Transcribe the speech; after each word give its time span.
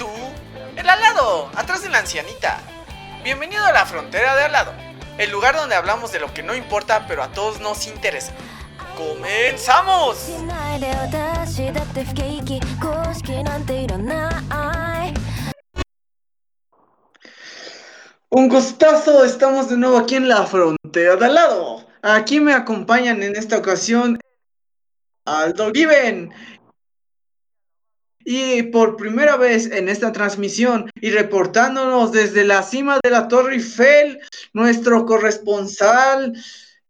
tú? 0.00 0.08
El 0.76 0.88
alado, 0.88 1.50
atrás 1.54 1.82
de 1.82 1.90
la 1.90 1.98
ancianita. 1.98 2.58
Bienvenido 3.22 3.62
a 3.66 3.72
la 3.72 3.84
frontera 3.84 4.34
de 4.34 4.44
alado, 4.44 4.72
el 5.18 5.30
lugar 5.30 5.54
donde 5.54 5.74
hablamos 5.74 6.10
de 6.10 6.20
lo 6.20 6.32
que 6.32 6.42
no 6.42 6.54
importa 6.54 7.04
pero 7.06 7.22
a 7.22 7.30
todos 7.32 7.60
nos 7.60 7.86
interesa. 7.86 8.32
¡Comenzamos! 8.96 10.26
Un 18.30 18.48
gustazo, 18.48 19.22
estamos 19.22 19.68
de 19.68 19.76
nuevo 19.76 19.98
aquí 19.98 20.14
en 20.14 20.30
la 20.30 20.46
frontera 20.46 21.16
de 21.16 21.26
alado. 21.26 21.86
Aquí 22.00 22.40
me 22.40 22.54
acompañan 22.54 23.22
en 23.22 23.36
esta 23.36 23.58
ocasión 23.58 24.18
Aldo 25.26 25.70
Given 25.74 26.32
y 28.32 28.62
por 28.62 28.94
primera 28.94 29.36
vez 29.36 29.68
en 29.72 29.88
esta 29.88 30.12
transmisión 30.12 30.88
y 31.00 31.10
reportándonos 31.10 32.12
desde 32.12 32.44
la 32.44 32.62
cima 32.62 33.00
de 33.02 33.10
la 33.10 33.26
Torre 33.26 33.54
Eiffel, 33.54 34.20
nuestro 34.52 35.04
corresponsal 35.04 36.32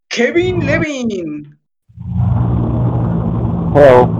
Kevin 0.09 0.67
Levin. 0.67 1.59
Hello. 3.75 4.11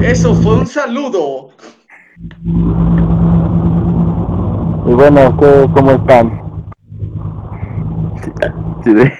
Eso 0.00 0.32
fue 0.36 0.58
un 0.58 0.66
saludo. 0.68 1.48
Y 4.86 4.92
bueno, 4.92 5.36
¿qué, 5.40 5.68
¿cómo 5.74 5.90
están? 5.90 6.40
Sí, 8.88 8.94
de- 8.94 9.12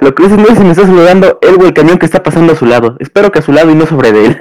Lo 0.00 0.14
que 0.14 0.22
dices 0.22 0.38
no 0.38 0.46
es 0.46 0.56
si 0.56 0.64
me 0.64 0.70
está 0.70 0.86
saludando 0.86 1.38
él 1.42 1.56
o 1.60 1.66
el 1.66 1.74
camión 1.74 1.98
que 1.98 2.06
está 2.06 2.22
pasando 2.22 2.54
a 2.54 2.56
su 2.56 2.64
lado. 2.64 2.96
Espero 3.00 3.30
que 3.30 3.40
a 3.40 3.42
su 3.42 3.52
lado 3.52 3.70
y 3.70 3.74
no 3.74 3.84
sobre 3.84 4.12
de 4.12 4.26
él. 4.26 4.40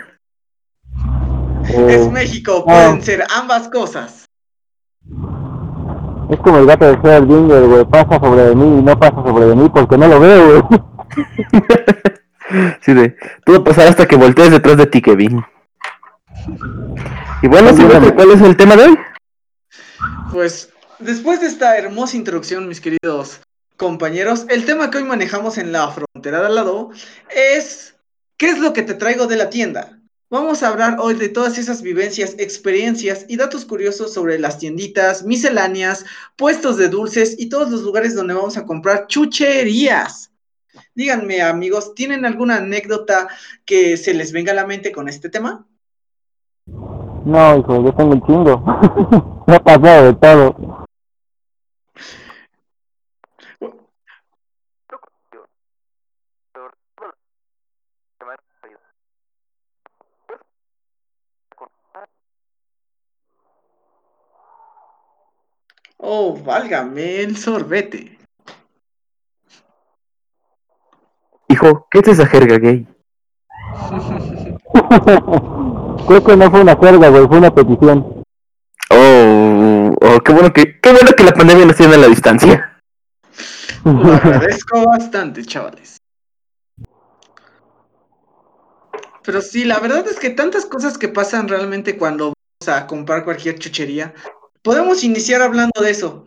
Es 1.90 2.09
México, 2.09 2.64
ah. 2.66 2.72
pueden 2.72 3.02
ser 3.02 3.26
ambas 3.36 3.68
cosas. 3.68 4.26
es 6.30 6.40
como 6.40 6.59
el 6.59 6.66
gato 6.66 6.86
de 6.86 6.98
Schrödinger, 6.98 7.68
güey. 7.68 7.86
Pasa 7.86 8.22
sobre 8.22 8.44
de 8.44 8.56
mí 8.56 8.80
y 8.80 8.81
no 8.81 8.98
pasa 8.98 9.16
sobre 9.16 9.48
de 9.48 9.56
mí 9.58 9.70
porque 9.70 9.98
no 9.98 10.08
lo 10.08 10.20
veo, 10.22 10.62
güey. 10.62 10.81
Sí, 12.81 12.96
de. 12.96 13.16
Todo 13.46 13.64
pasará 13.64 13.92
hasta 13.92 14.08
que 14.08 14.16
voltees 14.16 14.50
detrás 14.50 14.75
de 14.78 14.88
ti, 14.88 15.03
Kevin. 15.03 15.46
Y 17.44 17.48
bueno, 17.48 17.72
bien. 17.73 18.12
¿cuál 18.16 18.31
es 18.31 18.42
el 18.42 18.58
tema 18.58 18.75
de 18.75 18.86
hoy? 18.86 18.98
Pues 20.31 20.73
después 20.98 21.42
de 21.42 21.46
esta 21.46 21.78
hermosa 21.78 22.18
introducción, 22.18 22.68
mis 22.68 22.81
queridos 22.81 23.42
compañeros, 23.80 24.45
el 24.49 24.66
tema 24.66 24.91
que 24.91 24.97
hoy 24.97 25.05
manejamos 25.05 25.58
en 25.58 25.72
la 25.72 25.88
frontera 25.88 26.41
de 26.41 26.47
al 26.47 26.55
lado 26.55 26.89
es 27.33 27.95
¿qué 28.38 28.49
es 28.49 28.59
lo 28.59 28.73
que 28.73 28.83
te 28.83 28.94
traigo 28.94 29.25
de 29.25 29.38
la 29.38 29.49
tienda? 29.49 29.97
Vamos 30.30 30.61
a 30.61 30.67
hablar 30.67 30.97
hoy 30.99 31.16
de 31.16 31.30
todas 31.30 31.58
esas 31.58 31.81
vivencias, 31.81 32.35
experiencias 32.38 33.25
y 33.30 33.38
datos 33.38 33.66
curiosos 33.66 34.13
sobre 34.13 34.38
las 34.38 34.59
tienditas, 34.59 35.23
misceláneas, 35.23 36.05
puestos 36.35 36.75
de 36.77 36.89
dulces 36.89 37.35
y 37.39 37.47
todos 37.47 37.72
los 37.72 37.81
lugares 37.81 38.13
donde 38.16 38.33
vamos 38.35 38.57
a 38.57 38.66
comprar 38.66 39.07
chucherías. 39.07 40.31
Díganme, 40.94 41.41
amigos, 41.41 41.95
¿tienen 41.95 42.25
alguna 42.25 42.57
anécdota 42.57 43.30
que 43.66 43.95
se 43.95 44.13
les 44.13 44.33
venga 44.33 44.52
a 44.52 44.55
la 44.55 44.67
mente 44.67 44.91
con 44.91 45.07
este 45.07 45.30
tema? 45.30 45.66
No, 46.67 47.57
hijo, 47.57 47.83
yo 47.83 47.94
tengo 47.94 48.11
un 48.11 48.25
chingo. 48.25 49.44
Me 49.47 49.55
ha 49.55 49.63
pasado 49.63 50.05
de 50.05 50.13
todo. 50.16 50.69
Oh, 66.02 66.34
válgame 66.34 67.22
el 67.22 67.36
sorbete. 67.36 68.18
Hijo, 71.50 71.88
¿qué 71.92 72.00
es 72.00 72.08
esa 72.08 72.26
jerga 72.26 72.58
gay? 72.58 72.88
Creo 76.08 76.24
que 76.24 76.38
no 76.38 76.50
fue 76.50 76.62
una 76.62 76.80
carga, 76.80 77.10
güey, 77.10 77.28
fue 77.28 77.38
una 77.38 77.54
petición. 77.54 78.24
Oh, 78.92 79.94
oh, 80.02 80.20
qué 80.22 80.32
bueno 80.32 80.54
que, 80.54 80.80
qué 80.80 80.92
bueno 80.92 81.12
que 81.16 81.24
la 81.24 81.34
pandemia 81.34 81.66
nos 81.66 81.76
tiene 81.76 81.96
a 81.96 81.98
la 81.98 82.08
distancia. 82.08 82.80
Lo 83.84 84.14
agradezco 84.14 84.86
bastante, 84.86 85.44
chavales. 85.44 85.98
Pero 89.24 89.42
sí, 89.42 89.66
la 89.66 89.80
verdad 89.80 90.08
es 90.08 90.18
que 90.18 90.30
tantas 90.30 90.66
cosas 90.66 90.98
que 90.98 91.10
pasan 91.10 91.50
realmente 91.50 91.98
cuando 91.98 92.34
vamos 92.62 92.80
a 92.80 92.88
comprar 92.88 93.26
cualquier 93.26 93.60
chuchería. 93.60 94.14
Podemos 94.62 95.03
iniciar 95.03 95.42
hablando 95.42 95.81
de 95.81 95.92
eso. 95.92 96.25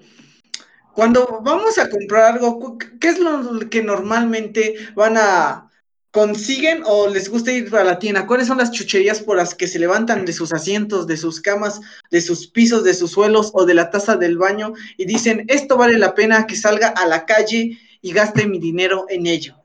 Cuando 0.95 1.41
vamos 1.43 1.79
a 1.79 1.89
comprar 1.89 2.35
algo, 2.35 2.79
¿qué 3.01 3.09
es 3.09 3.19
lo 3.19 3.71
que 3.71 3.83
normalmente 3.83 4.75
van 4.95 5.17
a 5.17 5.71
consiguen 6.11 6.83
o 6.85 7.09
les 7.09 7.31
gusta 7.31 7.51
ir 7.51 7.75
a 7.75 7.85
la 7.85 7.99
tienda? 7.99 8.27
¿Cuáles 8.27 8.47
son 8.47 8.59
las 8.59 8.71
chucherías 8.71 9.21
por 9.21 9.37
las 9.37 9.55
que 9.55 9.67
se 9.67 9.79
levantan 9.79 10.27
de 10.27 10.33
sus 10.33 10.53
asientos, 10.53 11.07
de 11.07 11.17
sus 11.17 11.41
camas, 11.41 11.81
de 12.11 12.21
sus 12.21 12.47
pisos, 12.47 12.85
de 12.85 12.95
sus 12.95 13.11
suelos 13.11 13.51
o 13.55 13.65
de 13.65 13.75
la 13.75 13.91
taza 13.91 14.17
del 14.17 14.37
baño 14.37 14.75
y 14.99 15.07
dicen, 15.07 15.45
esto 15.49 15.77
vale 15.77 15.99
la 15.99 16.15
pena 16.15 16.47
que 16.47 16.57
salga 16.57 16.89
a 16.89 17.07
la 17.07 17.25
calle 17.25 17.79
y 18.03 18.13
gaste 18.13 18.47
mi 18.47 18.59
dinero 18.59 19.07
en 19.09 19.27
ello? 19.27 19.57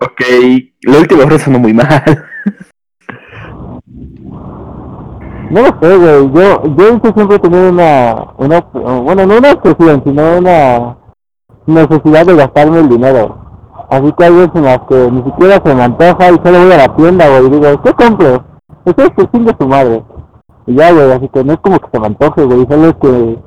Ok, 0.00 0.20
la 0.82 0.98
última 0.98 1.26
frase 1.26 1.46
sonó 1.46 1.58
muy 1.58 1.72
mal. 1.72 2.28
No 5.50 5.62
lo 5.62 5.68
sé, 5.80 5.96
güey. 5.96 6.32
Yo, 6.32 6.62
yo 6.76 6.96
hice 6.96 7.12
siempre 7.14 7.36
he 7.36 7.38
tenido 7.38 7.70
una, 7.70 8.26
una, 8.38 8.60
bueno, 9.00 9.26
no 9.26 9.38
una 9.38 9.52
obsesión, 9.52 10.02
sino 10.04 10.38
una 10.38 10.96
necesidad 11.66 12.26
de 12.26 12.36
gastarme 12.36 12.80
el 12.80 12.88
dinero. 12.88 13.44
Así 13.90 14.12
que 14.16 14.24
hay 14.24 14.32
veces 14.32 14.50
en 14.54 14.64
las 14.64 14.80
que 14.88 15.10
ni 15.10 15.22
siquiera 15.24 15.62
se 15.64 15.74
me 15.74 15.82
antoja 15.82 16.30
y 16.30 16.40
solo 16.42 16.64
voy 16.64 16.72
a 16.72 16.76
la 16.76 16.96
tienda, 16.96 17.28
güey, 17.28 17.46
y 17.46 17.50
digo, 17.50 17.82
¿qué 17.82 17.92
compro? 17.92 18.44
Pues 18.84 18.96
es 18.98 19.10
que 19.16 19.30
chingue 19.30 19.54
su 19.58 19.68
madre. 19.68 20.02
Y 20.66 20.74
ya, 20.74 20.92
güey, 20.92 21.12
así 21.12 21.28
que 21.28 21.44
no 21.44 21.52
es 21.52 21.60
como 21.60 21.78
que 21.78 21.88
se 21.92 22.00
me 22.00 22.06
antoje, 22.06 22.44
güey, 22.44 22.66
solo 22.68 22.88
es 22.88 22.94
que 23.00 23.38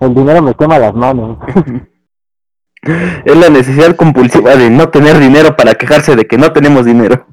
el 0.00 0.14
dinero 0.14 0.42
me 0.42 0.54
quema 0.54 0.78
las 0.78 0.94
manos. 0.94 1.38
Es 3.24 3.36
la 3.36 3.48
necesidad 3.48 3.94
compulsiva 3.94 4.56
de 4.56 4.68
no 4.68 4.88
tener 4.88 5.16
dinero 5.20 5.54
para 5.54 5.74
quejarse 5.74 6.16
de 6.16 6.26
que 6.26 6.36
no 6.36 6.52
tenemos 6.52 6.84
dinero. 6.84 7.26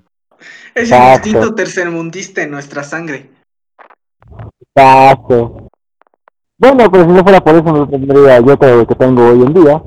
Es 0.75 0.91
el 0.91 1.13
instinto 1.13 1.55
tercermundista 1.55 2.43
en 2.43 2.51
nuestra 2.51 2.83
sangre. 2.83 3.31
Exacto. 4.75 5.69
Bueno, 6.57 6.91
pero 6.91 7.05
si 7.05 7.11
no 7.11 7.23
fuera 7.23 7.39
por 7.39 7.55
eso 7.55 7.63
no 7.63 7.87
tendría 7.87 8.39
yo 8.39 8.57
todo 8.57 8.77
lo 8.77 8.87
que 8.87 8.95
tengo 8.95 9.25
hoy 9.27 9.43
en 9.43 9.53
día. 9.53 9.81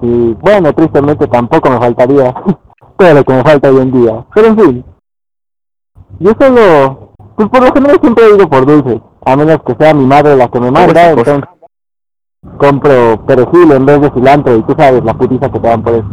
Y 0.00 0.34
bueno, 0.34 0.72
tristemente 0.72 1.26
tampoco 1.26 1.70
me 1.70 1.78
faltaría 1.78 2.32
todo 2.96 3.14
lo 3.14 3.24
que 3.24 3.32
me 3.32 3.42
falta 3.42 3.70
hoy 3.70 3.78
en 3.78 3.92
día. 3.92 4.26
Pero 4.34 4.46
en 4.46 4.58
fin. 4.58 4.84
Yo 6.20 6.32
solo, 6.40 7.14
pues 7.36 7.48
por 7.48 7.62
lo 7.62 7.72
general 7.72 7.98
siempre 8.00 8.24
he 8.24 8.34
ido 8.34 8.48
por 8.48 8.64
dulces. 8.64 9.00
A 9.24 9.36
menos 9.36 9.58
que 9.66 9.74
sea 9.74 9.92
mi 9.92 10.06
madre 10.06 10.36
la 10.36 10.48
que 10.48 10.60
me 10.60 10.70
manda, 10.70 11.10
entonces 11.10 11.44
compro 12.56 13.26
perejil 13.26 13.72
en 13.72 13.84
vez 13.84 14.00
de 14.00 14.10
cilantro 14.10 14.56
y 14.56 14.62
tú 14.62 14.74
sabes 14.78 15.04
la 15.04 15.14
putiza 15.14 15.50
que 15.50 15.58
te 15.58 15.68
dan 15.68 15.82
por 15.82 15.94
eso. 15.94 16.08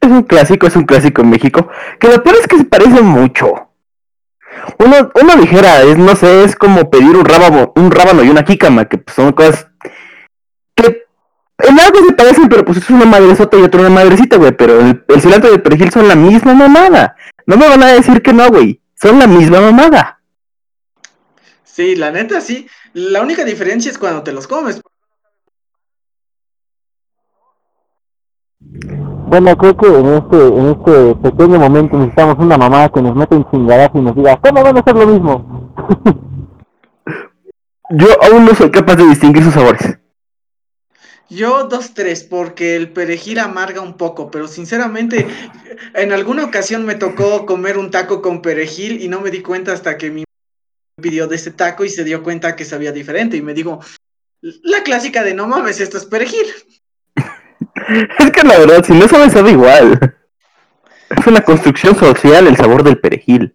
Es 0.00 0.10
un 0.10 0.22
clásico, 0.22 0.66
es 0.66 0.76
un 0.76 0.84
clásico 0.84 1.22
en 1.22 1.30
México. 1.30 1.66
Que 1.98 2.08
lo 2.08 2.22
peor 2.22 2.36
es 2.36 2.46
que 2.46 2.58
se 2.58 2.64
parece 2.64 3.02
mucho. 3.02 3.69
Uno, 4.78 5.10
uno 5.20 5.36
dijera, 5.36 5.82
es, 5.82 5.96
no 5.96 6.14
sé, 6.16 6.44
es 6.44 6.56
como 6.56 6.90
pedir 6.90 7.16
un 7.16 7.24
rábano, 7.24 7.72
un 7.76 7.90
rábano 7.90 8.22
y 8.22 8.28
una 8.30 8.44
jícama, 8.44 8.86
que 8.86 8.98
pues, 8.98 9.14
son 9.14 9.32
cosas 9.32 9.66
que 10.74 11.04
en 11.58 11.78
algo 11.78 12.04
se 12.06 12.14
parecen, 12.14 12.48
pero 12.48 12.64
pues 12.64 12.78
es 12.78 12.90
una 12.90 13.04
madresota 13.04 13.58
y 13.58 13.62
otra 13.62 13.80
una 13.80 13.90
madrecita, 13.90 14.36
güey. 14.36 14.52
Pero 14.52 14.80
el, 14.80 15.04
el 15.06 15.20
cilantro 15.20 15.50
y 15.50 15.54
el 15.54 15.62
perejil 15.62 15.90
son 15.90 16.08
la 16.08 16.16
misma 16.16 16.54
mamada. 16.54 17.16
No 17.46 17.56
me 17.56 17.68
van 17.68 17.82
a 17.82 17.92
decir 17.92 18.22
que 18.22 18.32
no, 18.32 18.48
güey. 18.48 18.80
Son 19.00 19.18
la 19.18 19.26
misma 19.26 19.60
mamada. 19.60 20.20
Sí, 21.64 21.96
la 21.96 22.10
neta 22.10 22.40
sí. 22.40 22.66
La 22.92 23.22
única 23.22 23.44
diferencia 23.44 23.90
es 23.90 23.98
cuando 23.98 24.22
te 24.22 24.32
los 24.32 24.46
comes. 24.46 24.80
Bueno, 29.30 29.56
creo 29.56 29.76
que 29.76 29.86
en 29.86 30.14
este, 30.14 30.36
en 30.36 30.70
este 30.70 31.14
pequeño 31.14 31.60
momento 31.60 31.96
necesitamos 31.96 32.36
una 32.40 32.58
mamá 32.58 32.90
que 32.92 33.00
nos 33.00 33.14
meta 33.14 33.36
en 33.36 33.48
chingadas 33.48 33.92
y 33.94 34.00
nos 34.00 34.16
diga, 34.16 34.40
¿cómo 34.40 34.60
van 34.60 34.76
a 34.76 34.80
hacer 34.80 34.96
lo 34.96 35.06
mismo? 35.06 35.72
Yo 37.90 38.08
aún 38.24 38.44
no 38.44 38.52
soy 38.56 38.72
capaz 38.72 38.96
de 38.96 39.06
distinguir 39.06 39.44
sus 39.44 39.54
sabores. 39.54 39.98
Yo 41.28 41.68
dos, 41.68 41.94
tres, 41.94 42.24
porque 42.24 42.74
el 42.74 42.92
perejil 42.92 43.38
amarga 43.38 43.82
un 43.82 43.96
poco, 43.96 44.32
pero 44.32 44.48
sinceramente, 44.48 45.28
en 45.94 46.10
alguna 46.10 46.44
ocasión 46.44 46.84
me 46.84 46.96
tocó 46.96 47.46
comer 47.46 47.78
un 47.78 47.92
taco 47.92 48.22
con 48.22 48.42
perejil 48.42 49.00
y 49.00 49.06
no 49.06 49.20
me 49.20 49.30
di 49.30 49.42
cuenta 49.42 49.72
hasta 49.72 49.96
que 49.96 50.10
mi 50.10 50.24
pidió 51.00 51.28
de 51.28 51.36
ese 51.36 51.52
taco 51.52 51.84
y 51.84 51.88
se 51.88 52.02
dio 52.02 52.24
cuenta 52.24 52.56
que 52.56 52.64
sabía 52.64 52.90
diferente 52.90 53.36
y 53.36 53.42
me 53.42 53.54
dijo, 53.54 53.78
la 54.42 54.82
clásica 54.82 55.22
de 55.22 55.34
no 55.34 55.46
mames, 55.46 55.80
esto 55.80 55.98
es 55.98 56.06
perejil. 56.06 56.46
Es 58.18 58.30
que 58.30 58.42
la 58.42 58.58
verdad, 58.58 58.84
si 58.84 58.92
no 58.92 59.08
sabe, 59.08 59.30
sabe 59.30 59.52
igual. 59.52 60.16
Es 61.16 61.26
una 61.26 61.42
construcción 61.42 61.96
social 61.96 62.46
el 62.46 62.56
sabor 62.56 62.82
del 62.82 62.98
perejil. 62.98 63.54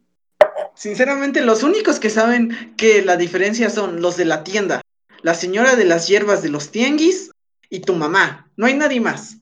Sinceramente, 0.74 1.42
los 1.42 1.64
únicos 1.64 2.00
que 2.00 2.10
saben 2.10 2.74
que 2.76 3.02
la 3.02 3.16
diferencia 3.16 3.70
son 3.70 4.02
los 4.02 4.18
de 4.18 4.26
la 4.26 4.44
tienda, 4.44 4.82
la 5.22 5.34
señora 5.34 5.76
de 5.76 5.86
las 5.86 6.08
hierbas 6.08 6.44
de 6.44 6.50
los 6.50 6.72
tianguis 6.72 7.32
y 7.70 7.80
tu 7.80 7.96
mamá. 7.96 8.50
No 8.58 8.66
hay 8.66 8.74
nadie 8.74 9.00
más. 9.00 9.38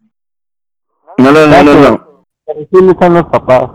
No, 1.17 1.31
no, 1.31 1.47
no, 1.47 1.63
no, 1.63 1.73
no. 1.73 2.25
Sí 2.45 2.89
están 2.89 3.13
los 3.15 3.25
papás. 3.25 3.69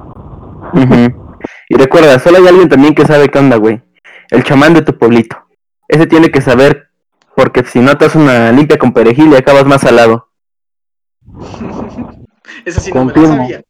Y 1.69 1.75
recuerda, 1.75 2.19
solo 2.19 2.39
hay 2.39 2.47
alguien 2.47 2.69
también 2.69 2.95
que 2.95 3.07
sabe 3.07 3.29
qué 3.29 3.39
onda, 3.39 3.57
güey. 3.57 3.83
El 4.31 4.45
chamán 4.45 4.75
de 4.75 4.83
tu 4.83 4.97
pueblito. 4.97 5.37
Ese 5.89 6.07
tiene 6.07 6.31
que 6.31 6.41
saber, 6.41 6.91
porque 7.35 7.65
si 7.65 7.81
no 7.81 7.97
te 7.97 8.05
haces 8.05 8.21
una 8.21 8.53
limpia 8.53 8.79
con 8.79 8.93
perejil 8.93 9.33
y 9.33 9.37
acabas 9.37 9.65
más 9.65 9.83
salado. 9.83 10.28
Eso 12.65 12.81
sí 12.81 12.93
no 12.93 13.05
me 13.05 13.13
lo 13.13 13.15
Confirmo. 13.15 13.37
sabía. 13.37 13.63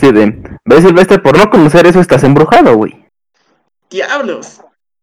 De, 0.00 0.58
ves 0.64 0.84
Silvestre, 0.84 1.18
por 1.18 1.36
no 1.36 1.50
conocer 1.50 1.86
eso 1.86 2.00
estás 2.00 2.22
embrujado, 2.22 2.76
güey. 2.76 3.04
Diablos. 3.90 4.60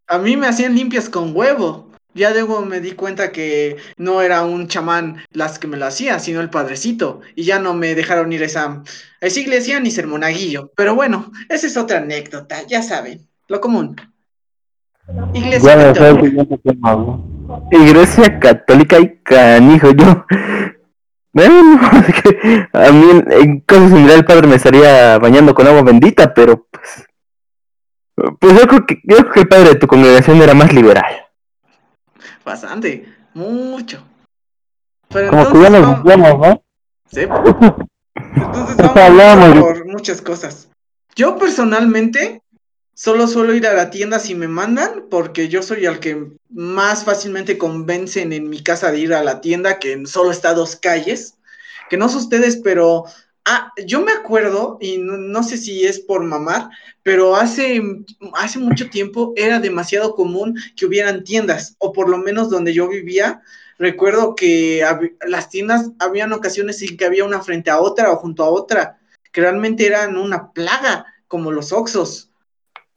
A 0.07 0.19
mí 0.19 0.37
me 0.37 0.47
hacían 0.47 0.75
limpias 0.75 1.09
con 1.09 1.35
huevo. 1.35 1.89
Ya 2.13 2.31
luego 2.31 2.61
me 2.61 2.79
di 2.79 2.93
cuenta 2.93 3.33
que 3.33 3.75
no 3.97 4.21
era 4.21 4.43
un 4.43 4.69
chamán 4.69 5.17
las 5.31 5.59
que 5.59 5.67
me 5.67 5.75
lo 5.75 5.85
hacía, 5.85 6.19
sino 6.19 6.39
el 6.39 6.49
padrecito. 6.49 7.19
Y 7.35 7.43
ya 7.43 7.59
no 7.59 7.73
me 7.73 7.93
dejaron 7.93 8.31
ir 8.31 8.43
a 8.43 8.45
esa, 8.45 8.65
a 8.65 8.83
esa 9.19 9.39
iglesia 9.39 9.81
ni 9.81 9.91
ser 9.91 10.07
monaguillo. 10.07 10.71
Pero 10.77 10.95
bueno, 10.95 11.31
esa 11.49 11.67
es 11.67 11.75
otra 11.75 11.97
anécdota, 11.97 12.63
ya 12.67 12.81
saben. 12.81 13.27
Lo 13.49 13.59
común. 13.59 13.97
Iglesia 15.33 15.75
Ya 15.75 15.93
Iglesia 17.71 18.39
católica 18.39 18.99
y 18.99 19.17
canijo, 19.23 19.91
yo. 19.91 20.25
Bueno, 21.33 21.79
es 22.07 22.21
que 22.21 22.67
a 22.71 22.91
mí 22.91 23.09
en, 23.11 23.31
en 23.31 23.59
caso 23.61 23.87
similar 23.89 24.17
el 24.17 24.25
padre 24.25 24.47
me 24.47 24.55
estaría 24.55 25.17
bañando 25.17 25.53
con 25.53 25.67
agua 25.67 25.81
bendita, 25.83 26.33
pero 26.33 26.65
pues. 26.71 27.05
Pues 28.39 28.53
yo 28.57 28.65
creo 28.67 28.85
que, 28.85 28.95
yo 29.03 29.17
creo 29.17 29.31
que 29.31 29.39
el 29.41 29.47
padre 29.49 29.69
de 29.69 29.75
tu 29.75 29.87
congregación 29.87 30.41
era 30.41 30.53
más 30.53 30.71
liberal. 30.73 31.25
Bastante, 32.45 33.05
mucho. 33.33 34.05
Pero 35.09 35.29
Como 35.31 35.51
que 35.51 35.59
ya 35.61 35.67
entonces, 35.67 35.81
nos 35.81 36.03
vamos- 36.03 36.39
¿no? 36.47 36.63
Sí. 37.11 37.21
Entonces 38.35 38.77
vamos 38.77 38.97
hablamos. 38.97 39.59
por 39.59 39.85
muchas 39.87 40.21
cosas. 40.21 40.69
Yo 41.15 41.37
personalmente 41.37 42.41
solo 42.95 43.27
suelo 43.27 43.53
ir 43.53 43.67
a 43.67 43.73
la 43.73 43.91
tienda 43.91 44.19
si 44.19 44.33
me 44.33 44.47
mandan, 44.47 45.05
porque 45.11 45.49
yo 45.49 45.61
soy 45.61 45.85
el 45.85 45.99
que 45.99 46.31
más 46.49 47.03
fácilmente 47.03 47.57
convencen 47.57 48.33
en 48.33 48.49
mi 48.49 48.63
casa 48.63 48.91
de 48.91 48.99
ir 48.99 49.13
a 49.13 49.23
la 49.23 49.41
tienda, 49.41 49.77
que 49.77 50.07
solo 50.07 50.31
está 50.31 50.49
a 50.49 50.55
dos 50.55 50.75
calles. 50.77 51.35
Que 51.89 51.97
no 51.97 52.09
sé 52.09 52.17
ustedes, 52.17 52.55
pero 52.57 53.05
ah, 53.43 53.71
yo 53.85 54.01
me 54.01 54.13
acuerdo, 54.13 54.77
y 54.81 54.97
no, 54.97 55.17
no 55.17 55.43
sé 55.43 55.57
si 55.57 55.85
es 55.85 55.99
por 55.99 56.23
mamar, 56.23 56.69
pero 57.03 57.35
hace, 57.35 57.81
hace 58.33 58.59
mucho 58.59 58.89
tiempo 58.89 59.33
era 59.35 59.59
demasiado 59.59 60.15
común 60.15 60.57
que 60.75 60.85
hubieran 60.85 61.23
tiendas, 61.23 61.75
o 61.79 61.91
por 61.91 62.09
lo 62.09 62.17
menos 62.17 62.49
donde 62.49 62.73
yo 62.73 62.87
vivía, 62.87 63.41
recuerdo 63.77 64.35
que 64.35 64.83
las 65.27 65.49
tiendas 65.49 65.91
habían 65.99 66.31
ocasiones 66.33 66.81
en 66.81 66.95
que 66.97 67.05
había 67.05 67.25
una 67.25 67.41
frente 67.41 67.69
a 67.69 67.79
otra 67.81 68.11
o 68.11 68.15
junto 68.15 68.43
a 68.43 68.49
otra, 68.49 68.99
que 69.33 69.41
realmente 69.41 69.85
eran 69.85 70.15
una 70.15 70.53
plaga, 70.53 71.05
como 71.27 71.51
los 71.51 71.73
Oxos, 71.73 72.29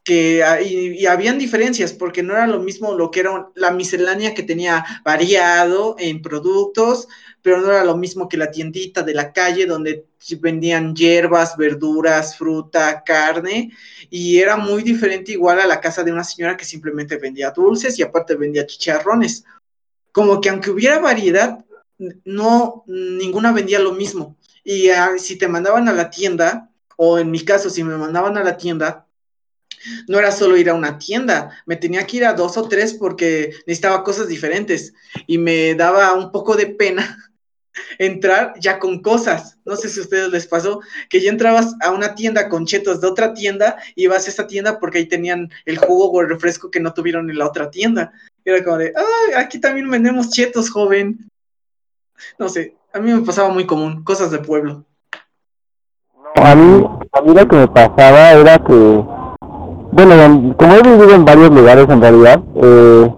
que 0.09 0.43
ah, 0.43 0.63
y, 0.63 1.01
y 1.01 1.05
habían 1.05 1.39
diferencias, 1.39 1.93
porque 1.93 2.23
no 2.23 2.33
era 2.33 2.47
lo 2.47 2.61
mismo 2.61 2.95
lo 2.95 3.11
que 3.11 3.21
era 3.21 3.51
la 3.55 3.73
miscelánea 3.73 4.33
que 4.33 4.43
tenía 4.43 4.83
variado 5.05 5.97
en 5.99 6.23
productos, 6.23 7.09
pero 7.43 7.61
no 7.61 7.71
era 7.71 7.85
lo 7.85 7.95
mismo 7.95 8.27
que 8.27 8.39
la 8.39 8.51
tiendita 8.51 9.03
de 9.03 9.13
la 9.13 9.35
calle 9.35 9.67
donde 9.67 10.07
vendían 10.41 10.95
hierbas, 10.95 11.59
verduras, 11.59 12.39
fruta, 12.39 13.03
carne, 13.05 13.71
y 14.09 14.39
era 14.39 14.57
muy 14.57 14.83
diferente 14.83 15.33
igual 15.33 15.61
a 15.61 15.67
la 15.67 15.79
casa 15.79 16.03
de 16.03 16.13
una 16.13 16.25
señora 16.25 16.57
que 16.57 16.65
simplemente 16.65 17.19
vendía 17.19 17.51
dulces 17.51 17.99
y 17.99 18.03
aparte 18.03 18.35
vendía 18.35 18.65
chicharrones 18.65 19.45
como 20.11 20.41
que 20.41 20.49
aunque 20.49 20.71
hubiera 20.71 21.01
variedad, 21.01 21.63
no, 22.25 22.83
ninguna 22.87 23.53
vendía 23.53 23.79
lo 23.79 23.93
mismo. 23.93 24.39
Y 24.65 24.89
ah, 24.89 25.11
si 25.19 25.37
te 25.37 25.49
mandaban 25.49 25.87
a 25.87 25.93
la 25.93 26.09
tienda, 26.09 26.71
o 26.97 27.19
en 27.19 27.31
mi 27.31 27.45
caso, 27.45 27.69
si 27.69 27.85
me 27.85 27.95
mandaban 27.95 28.39
a 28.39 28.43
la 28.43 28.57
tienda, 28.57 29.07
no 30.07 30.19
era 30.19 30.33
solo 30.33 30.57
ir 30.57 30.71
a 30.71 30.75
una 30.75 30.99
tienda, 30.99 31.63
me 31.67 31.77
tenía 31.77 32.07
que 32.07 32.19
ir 32.19 32.25
a 32.25 32.35
dos 32.35 32.57
o 32.57 32.69
tres 32.69 32.95
porque 32.95 33.53
necesitaba 33.67 34.05
cosas 34.05 34.29
diferentes 34.29 34.95
y 35.27 35.39
me 35.39 35.75
daba 35.75 36.13
un 36.15 36.33
poco 36.33 36.57
de 36.57 36.67
pena 36.67 37.19
entrar 37.99 38.55
ya 38.61 38.79
con 38.79 39.01
cosas. 39.03 39.59
No 39.65 39.77
sé 39.77 39.89
si 39.89 40.01
a 40.01 40.03
ustedes 40.03 40.29
les 40.31 40.47
pasó 40.47 40.81
que 41.09 41.21
ya 41.21 41.31
entrabas 41.31 41.75
a 41.81 41.91
una 41.91 42.15
tienda 42.15 42.49
con 42.49 42.67
chetos 42.67 43.01
de 43.01 43.07
otra 43.07 43.35
tienda 43.35 43.79
y 43.95 44.05
ibas 44.05 44.27
a 44.27 44.31
esa 44.31 44.47
tienda 44.47 44.79
porque 44.79 44.99
ahí 44.99 45.07
tenían 45.07 45.51
el 45.65 45.79
jugo 45.79 46.11
o 46.11 46.21
el 46.21 46.29
refresco 46.29 46.71
que 46.71 46.81
no 46.81 46.93
tuvieron 46.93 47.31
en 47.31 47.39
la 47.39 47.47
otra 47.47 47.71
tienda. 47.71 48.13
Era 48.45 48.65
como 48.65 48.79
de, 48.79 48.93
ay, 48.97 49.35
aquí 49.37 49.61
también 49.61 49.91
vendemos 49.91 50.31
chetos, 50.31 50.71
joven. 50.71 51.31
No 52.39 52.49
sé, 52.49 52.75
a 52.93 52.99
mí 52.99 53.13
me 53.13 53.21
pasaba 53.21 53.51
muy 53.51 53.67
común, 53.67 54.03
cosas 54.03 54.31
de 54.31 54.39
pueblo. 54.39 54.85
A 56.35 56.55
mí, 56.55 56.85
a 57.13 57.21
mí 57.21 57.35
lo 57.35 57.49
que 57.49 57.57
me 57.57 57.69
pasaba 57.69 58.33
era 58.33 58.59
que, 58.59 59.05
bueno, 59.93 60.15
en- 60.15 60.53
como 60.55 60.75
he 60.75 60.83
vivido 60.83 61.11
en 61.15 61.25
varios 61.25 61.51
lugares 61.51 61.87
en 61.89 62.01
realidad, 62.01 62.41
eh, 62.63 63.15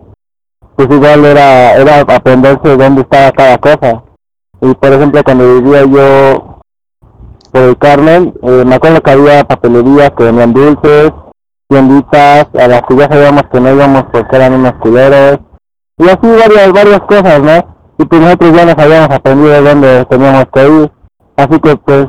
pues 0.77 0.89
igual 0.91 1.25
era, 1.25 1.75
era 1.77 2.01
aprenderse 2.01 2.77
dónde 2.77 3.03
estaba 3.03 3.33
cada 3.33 3.59
cosa. 3.59 4.03
Y 4.63 4.75
por 4.75 4.93
ejemplo, 4.93 5.23
cuando 5.25 5.55
vivía 5.61 5.85
yo 5.85 6.61
por 7.53 7.63
el 7.63 7.79
Carmen, 7.79 8.35
eh, 8.43 8.65
me 8.67 8.75
acuerdo 8.77 9.01
que 9.01 9.11
había 9.11 9.45
papelerías 9.45 10.11
que 10.17 10.25
vendían 10.25 10.53
dulces, 10.53 11.13
tienditas, 11.69 12.47
a 12.59 12.69
las 12.69 12.83
que 12.83 12.97
ya 12.97 13.09
sabíamos 13.09 13.43
que 13.53 13.61
no 13.61 13.73
íbamos 13.73 14.05
porque 14.13 14.37
eran 14.37 14.55
unos 14.55 14.75
culeros, 14.75 15.39
y 15.99 16.05
así 16.09 16.19
varias, 16.23 16.73
varias 16.73 17.01
cosas, 17.01 17.41
¿no? 17.43 17.77
Y 17.99 18.05
pues 18.05 18.21
nosotros 18.21 18.53
ya 18.57 18.65
nos 18.65 18.79
habíamos 18.79 19.11
aprendido 19.11 19.63
dónde 19.63 20.05
teníamos 20.07 20.45
que 20.53 20.69
ir, 20.69 20.93
así 21.37 21.61
que 21.61 21.77
pues 21.77 22.09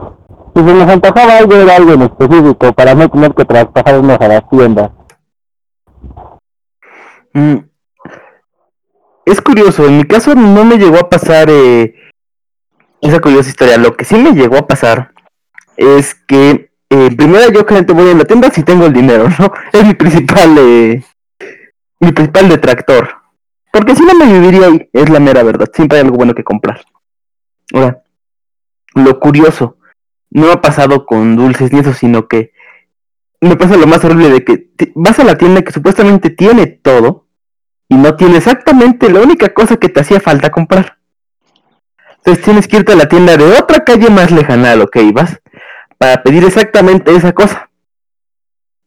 si 0.56 0.64
se 0.64 0.74
nos 0.74 0.90
antojaba 0.90 1.38
algo 1.38 1.56
era 1.56 1.76
algo 1.76 1.94
en 1.94 2.02
específico 2.04 2.74
para 2.74 2.94
no 2.94 3.10
tener 3.10 3.34
que 3.34 3.46
traspasarnos 3.46 4.20
a 4.20 4.28
las 4.28 4.50
tiendas. 4.50 4.92
Mm. 7.34 7.58
Es 9.26 9.40
curioso, 9.40 9.86
en 9.86 9.98
mi 9.98 10.04
caso 10.04 10.36
no 10.36 10.66
me 10.66 10.78
llegó 10.78 10.98
a 10.98 11.10
pasar 11.10 11.50
eh, 11.50 11.96
esa 13.02 13.20
curiosa 13.20 13.50
historia. 13.50 13.78
Lo 13.78 13.96
que 13.96 14.06
sí 14.06 14.16
me 14.16 14.32
llegó 14.32 14.58
a 14.58 14.68
pasar 14.68 15.14
es 15.78 16.16
que 16.28 16.72
eh, 16.90 17.16
primero 17.16 17.52
yo 17.52 17.66
gente 17.66 17.94
voy 17.94 18.10
a 18.10 18.16
la 18.16 18.26
tienda 18.26 18.50
si 18.52 18.64
tengo 18.64 18.86
el 18.86 18.94
dinero, 18.94 19.30
¿no? 19.40 19.52
Es 19.72 19.86
mi 19.86 19.94
principal 19.94 20.58
eh, 20.58 21.04
mi 22.02 22.12
principal 22.12 22.50
detractor. 22.50 23.10
Porque 23.72 23.96
si 23.96 24.04
no 24.04 24.14
me 24.16 24.26
viviría 24.26 24.68
ahí, 24.68 24.90
es 24.92 25.10
la 25.10 25.20
mera 25.20 25.44
verdad. 25.44 25.70
Siempre 25.74 25.98
hay 25.98 26.04
algo 26.04 26.18
bueno 26.18 26.34
que 26.34 26.44
comprar. 26.44 26.82
Ahora, 27.74 28.04
lo 28.96 29.18
curioso, 29.20 29.78
no 30.32 30.52
ha 30.52 30.62
pasado 30.62 31.06
con 31.06 31.36
dulces 31.36 31.72
ni 31.72 31.80
eso, 31.80 31.94
sino 31.94 32.28
que 32.28 32.54
me 33.42 33.58
pasa 33.58 33.76
lo 33.76 33.86
más 33.86 34.04
horrible 34.04 34.30
de 34.30 34.44
que 34.44 34.72
vas 34.96 35.20
a 35.20 35.24
la 35.24 35.38
tienda 35.38 35.62
que 35.62 35.72
supuestamente 35.72 36.30
tiene 36.30 36.68
todo 36.68 37.28
y 37.90 37.96
no 37.96 38.16
tiene 38.16 38.38
exactamente 38.38 39.12
la 39.12 39.20
única 39.20 39.54
cosa 39.54 39.78
que 39.78 39.90
te 39.90 40.00
hacía 40.00 40.22
falta 40.22 40.50
comprar. 40.50 40.98
Entonces 42.18 42.44
tienes 42.44 42.68
que 42.68 42.78
irte 42.78 42.94
a 42.94 42.96
la 42.96 43.10
tienda 43.10 43.36
de 43.36 43.44
otra 43.58 43.84
calle 43.84 44.10
más 44.10 44.32
lejana 44.32 44.72
a 44.72 44.76
lo 44.76 44.88
que 44.88 45.02
ibas 45.02 45.42
para 45.98 46.24
pedir 46.24 46.44
exactamente 46.46 47.14
esa 47.16 47.34
cosa. 47.34 47.70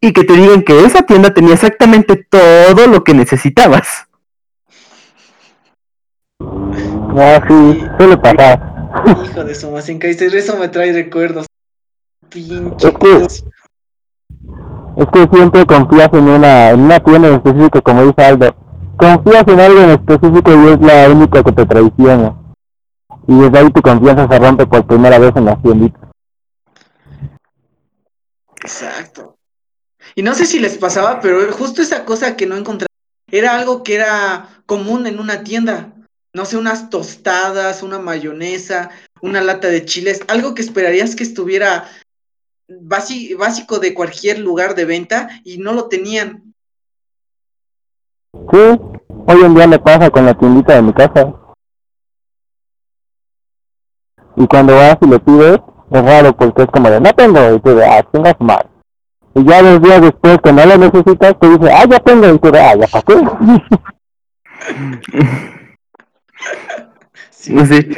Y 0.00 0.12
que 0.12 0.24
te 0.24 0.34
digan 0.34 0.62
que 0.62 0.84
esa 0.84 1.02
tienda 1.02 1.34
tenía 1.34 1.54
exactamente 1.54 2.16
todo 2.16 2.86
lo 2.86 3.04
que 3.04 3.14
necesitabas. 3.14 4.06
Ah, 6.40 7.40
sí, 7.46 7.84
suele 7.98 8.16
pasar. 8.18 8.73
Hijo 9.24 9.44
de 9.44 9.54
su 9.54 9.70
más 9.70 9.90
Kaiser, 9.98 10.34
eso 10.34 10.56
me 10.56 10.68
trae 10.68 10.92
recuerdos. 10.92 11.46
Pinche. 12.28 12.88
Es 12.88 12.94
que- 12.98 13.44
Es 14.96 15.06
que 15.12 15.28
siempre 15.32 15.66
confías 15.66 16.08
en 16.12 16.28
una, 16.28 16.70
en 16.70 16.80
una 16.80 17.00
tienda 17.00 17.28
en 17.28 17.34
específico, 17.34 17.82
como 17.82 18.06
dice 18.06 18.24
Aldo. 18.24 18.54
Confías 18.96 19.44
en 19.48 19.60
algo 19.60 19.80
en 19.80 19.90
específico 19.90 20.50
y 20.52 20.68
es 20.72 20.80
la 20.80 21.10
única 21.10 21.42
que 21.42 21.52
te 21.52 21.66
traiciona. 21.66 22.36
Y 23.26 23.38
desde 23.40 23.58
ahí 23.58 23.70
tu 23.70 23.82
confianza 23.82 24.28
se 24.28 24.38
rompe 24.38 24.66
por 24.66 24.86
primera 24.86 25.18
vez 25.18 25.32
en 25.34 25.46
la 25.46 25.56
tiendita. 25.60 25.98
Exacto. 28.62 29.36
Y 30.14 30.22
no 30.22 30.34
sé 30.34 30.46
si 30.46 30.60
les 30.60 30.78
pasaba, 30.78 31.20
pero 31.20 31.50
justo 31.52 31.82
esa 31.82 32.04
cosa 32.04 32.36
que 32.36 32.46
no 32.46 32.56
encontraba 32.56 32.88
era 33.30 33.56
algo 33.56 33.82
que 33.82 33.96
era 33.96 34.48
común 34.66 35.06
en 35.06 35.18
una 35.18 35.42
tienda. 35.42 35.93
No 36.34 36.44
sé, 36.44 36.56
unas 36.56 36.90
tostadas, 36.90 37.84
una 37.84 38.00
mayonesa, 38.00 38.90
una 39.22 39.40
lata 39.40 39.68
de 39.68 39.84
chiles, 39.84 40.20
algo 40.26 40.52
que 40.52 40.62
esperarías 40.62 41.14
que 41.14 41.22
estuviera 41.22 41.88
básico 42.68 43.78
de 43.78 43.94
cualquier 43.94 44.40
lugar 44.40 44.74
de 44.74 44.84
venta 44.84 45.28
y 45.44 45.58
no 45.58 45.72
lo 45.72 45.86
tenían. 45.86 46.52
Sí, 48.32 48.58
hoy 48.58 49.42
en 49.44 49.54
día 49.54 49.68
me 49.68 49.78
pasa 49.78 50.10
con 50.10 50.26
la 50.26 50.34
tiendita 50.34 50.74
de 50.74 50.82
mi 50.82 50.92
casa. 50.92 51.32
Y 54.34 54.48
cuando 54.48 54.74
vas 54.74 54.98
y 55.02 55.06
le 55.06 55.20
pides, 55.20 55.60
es 55.92 56.04
raro 56.04 56.36
porque 56.36 56.62
es 56.62 56.68
como 56.68 56.90
de, 56.90 57.00
no 57.00 57.12
tengo, 57.12 57.54
y 57.54 57.60
tú 57.60 57.76
de, 57.76 57.86
ah, 57.86 58.02
tengas 58.10 58.34
mal. 58.40 58.68
Y 59.36 59.44
ya 59.44 59.62
dos 59.62 59.80
días 59.80 60.00
después 60.02 60.38
que 60.42 60.52
no 60.52 60.66
lo 60.66 60.78
necesitas, 60.78 61.38
te 61.38 61.48
dice, 61.48 61.72
ah, 61.72 61.84
ya 61.88 62.00
tengo, 62.00 62.28
y 62.28 62.38
tú 62.40 62.50
de, 62.50 62.58
ah, 62.58 62.74
ya 62.74 62.88
pasé. 62.88 63.14
Sí, 67.30 67.52
No 67.52 67.66
sé. 67.66 67.88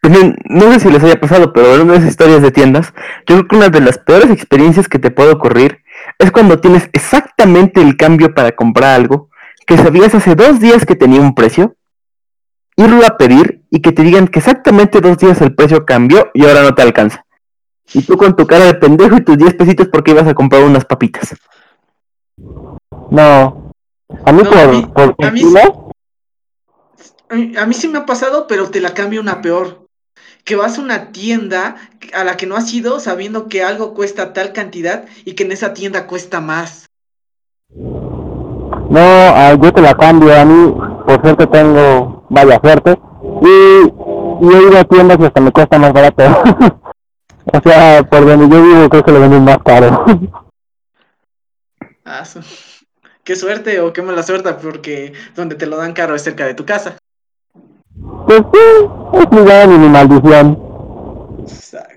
También, 0.00 0.36
no 0.44 0.70
sé 0.72 0.80
si 0.80 0.90
les 0.90 1.02
haya 1.02 1.18
pasado, 1.18 1.52
pero 1.54 1.70
hablando 1.72 1.94
de 1.94 1.98
esas 2.00 2.10
historias 2.10 2.42
de 2.42 2.50
tiendas, 2.50 2.92
yo 3.26 3.36
creo 3.36 3.48
que 3.48 3.56
una 3.56 3.68
de 3.70 3.80
las 3.80 3.96
peores 3.98 4.30
experiencias 4.30 4.86
que 4.86 4.98
te 4.98 5.10
puede 5.10 5.32
ocurrir 5.32 5.82
es 6.18 6.30
cuando 6.30 6.60
tienes 6.60 6.90
exactamente 6.92 7.80
el 7.80 7.96
cambio 7.96 8.34
para 8.34 8.52
comprar 8.52 8.94
algo 9.00 9.30
que 9.66 9.78
sabías 9.78 10.14
hace 10.14 10.34
dos 10.34 10.60
días 10.60 10.84
que 10.84 10.94
tenía 10.94 11.22
un 11.22 11.34
precio, 11.34 11.74
irlo 12.76 13.06
a 13.06 13.16
pedir 13.16 13.62
y 13.70 13.80
que 13.80 13.92
te 13.92 14.02
digan 14.02 14.28
que 14.28 14.40
exactamente 14.40 15.00
dos 15.00 15.16
días 15.16 15.40
el 15.40 15.54
precio 15.54 15.86
cambió 15.86 16.30
y 16.34 16.44
ahora 16.44 16.62
no 16.62 16.74
te 16.74 16.82
alcanza. 16.82 17.24
Y 17.94 18.02
tú 18.02 18.18
con 18.18 18.36
tu 18.36 18.46
cara 18.46 18.66
de 18.66 18.74
pendejo 18.74 19.16
y 19.16 19.22
tus 19.24 19.38
10 19.38 19.54
pesitos 19.54 19.88
porque 19.90 20.10
ibas 20.10 20.26
a 20.26 20.34
comprar 20.34 20.64
unas 20.64 20.84
papitas. 20.84 21.34
No. 23.10 23.72
A 24.26 24.32
mí 24.32 24.42
No, 24.42 24.50
por, 24.50 24.58
a 24.58 24.66
mí- 24.68 24.86
por 24.94 25.14
a 25.26 25.30
mí 25.30 25.42
A 27.28 27.34
mí, 27.34 27.56
a 27.56 27.66
mí 27.66 27.74
sí 27.74 27.88
me 27.88 27.98
ha 27.98 28.06
pasado, 28.06 28.46
pero 28.46 28.70
te 28.70 28.80
la 28.80 28.94
cambia 28.94 29.20
una 29.20 29.40
peor. 29.42 29.86
Que 30.44 30.56
vas 30.56 30.78
a 30.78 30.82
una 30.82 31.12
tienda 31.12 31.76
a 32.14 32.24
la 32.24 32.36
que 32.36 32.46
no 32.46 32.56
has 32.56 32.72
ido 32.72 33.00
sabiendo 33.00 33.48
que 33.48 33.62
algo 33.62 33.94
cuesta 33.94 34.32
tal 34.32 34.52
cantidad 34.52 35.06
y 35.24 35.34
que 35.34 35.44
en 35.44 35.52
esa 35.52 35.74
tienda 35.74 36.06
cuesta 36.06 36.40
más. 36.40 36.86
No, 38.90 39.00
ah, 39.00 39.56
yo 39.60 39.72
te 39.72 39.80
la 39.80 39.94
cambio. 39.94 40.34
A 40.34 40.44
mí, 40.44 40.74
por 41.06 41.20
suerte, 41.22 41.46
tengo 41.46 42.24
vaya 42.30 42.60
suerte. 42.60 42.98
Y, 43.42 44.44
y 44.46 44.54
he 44.54 44.62
ido 44.62 44.78
a 44.78 44.84
tiendas 44.84 45.18
y 45.20 45.24
hasta 45.24 45.40
me 45.40 45.50
cuesta 45.52 45.78
más 45.78 45.92
barato. 45.92 46.22
o 47.52 47.60
sea, 47.62 48.02
por 48.04 48.26
donde 48.26 48.54
yo 48.54 48.62
vivo, 48.62 48.88
creo 48.88 49.04
que 49.04 49.12
lo 49.12 49.20
venden 49.20 49.44
más 49.44 49.58
caro. 49.64 50.04
Ah, 52.04 52.24
su- 52.24 52.40
Qué 53.24 53.36
suerte 53.36 53.80
o 53.80 53.92
qué 53.92 54.02
mala 54.02 54.22
suerte, 54.22 54.52
porque 54.54 55.14
donde 55.34 55.54
te 55.56 55.66
lo 55.66 55.78
dan 55.78 55.94
caro 55.94 56.14
es 56.14 56.22
cerca 56.22 56.46
de 56.46 56.54
tu 56.54 56.66
casa. 56.66 56.98
Pues 58.26 58.42
sí, 58.52 58.58
es 59.14 59.30
mi 59.30 59.74
y 59.74 59.78
mi 59.78 59.88
maldición. 59.88 60.64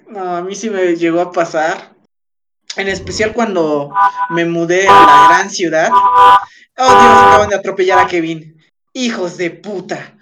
No, 0.10 0.36
a 0.36 0.42
mí 0.42 0.56
sí 0.56 0.70
me 0.70 0.96
llegó 0.96 1.22
a 1.22 1.32
pasar. 1.32 1.96
En 2.76 2.88
especial 2.88 3.34
cuando 3.34 3.92
me 4.30 4.46
mudé 4.46 4.88
a 4.88 4.92
la 4.92 5.28
gran 5.30 5.50
ciudad. 5.50 5.90
Oh 5.92 6.40
Dios, 6.76 6.90
acaban 6.90 7.50
de 7.50 7.56
atropellar 7.56 8.00
a 8.00 8.08
Kevin. 8.08 8.58
Hijos 8.94 9.38
de 9.38 9.52
puta. 9.52 10.16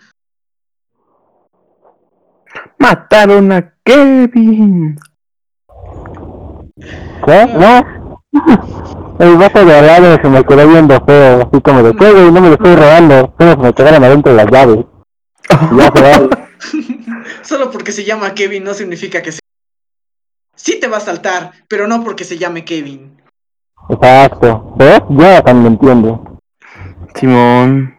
Mataron 2.78 3.52
a 3.52 3.74
Kevin. 3.84 4.98
¿Qué? 7.26 7.46
No. 7.48 8.22
El 9.20 9.38
vato 9.38 9.66
de 9.66 9.74
al 9.74 9.88
lado 9.88 10.18
se 10.22 10.30
me 10.30 10.44
quedó 10.44 10.68
viendo 10.68 11.00
feo, 11.06 11.42
así 11.42 11.62
como 11.62 11.84
de, 11.84 11.96
¿qué, 11.96 12.12
güey? 12.12 12.32
No 12.32 12.42
me 12.42 12.50
lo 12.50 12.54
estoy 12.56 12.76
robando. 12.76 13.34
Solo 13.40 13.52
se 13.52 13.58
me 13.58 13.74
quedaron 13.74 14.04
adentro 14.04 14.34
las 14.34 14.52
llaves. 14.52 14.86
Solo 17.44 17.72
porque 17.72 17.92
se 17.92 18.04
llama 18.04 18.34
Kevin 18.34 18.64
no 18.64 18.74
significa 18.74 19.22
que 19.22 19.32
se... 19.32 19.40
Sí 20.56 20.80
te 20.80 20.88
va 20.88 20.98
a 20.98 21.02
saltar, 21.02 21.52
pero 21.68 21.88
no 21.88 22.04
porque 22.04 22.24
se 22.24 22.38
llame 22.38 22.66
Kevin. 22.66 23.22
Exacto. 23.90 24.74
¿Ves? 24.78 25.02
Ya 25.10 25.42
también 25.44 25.74
entiendo. 25.74 26.40
Simón. 27.14 27.96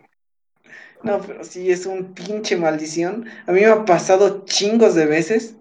No, 1.03 1.21
pero 1.21 1.45
sí 1.45 1.71
es 1.71 1.87
un 1.87 2.15
pinche 2.15 2.57
maldición. 2.57 3.27
A 3.47 3.53
mí 3.53 3.61
me 3.61 3.67
ha 3.67 3.85
pasado 3.85 4.45
chingos 4.45 4.95
de 4.95 5.07
veces. 5.07 5.55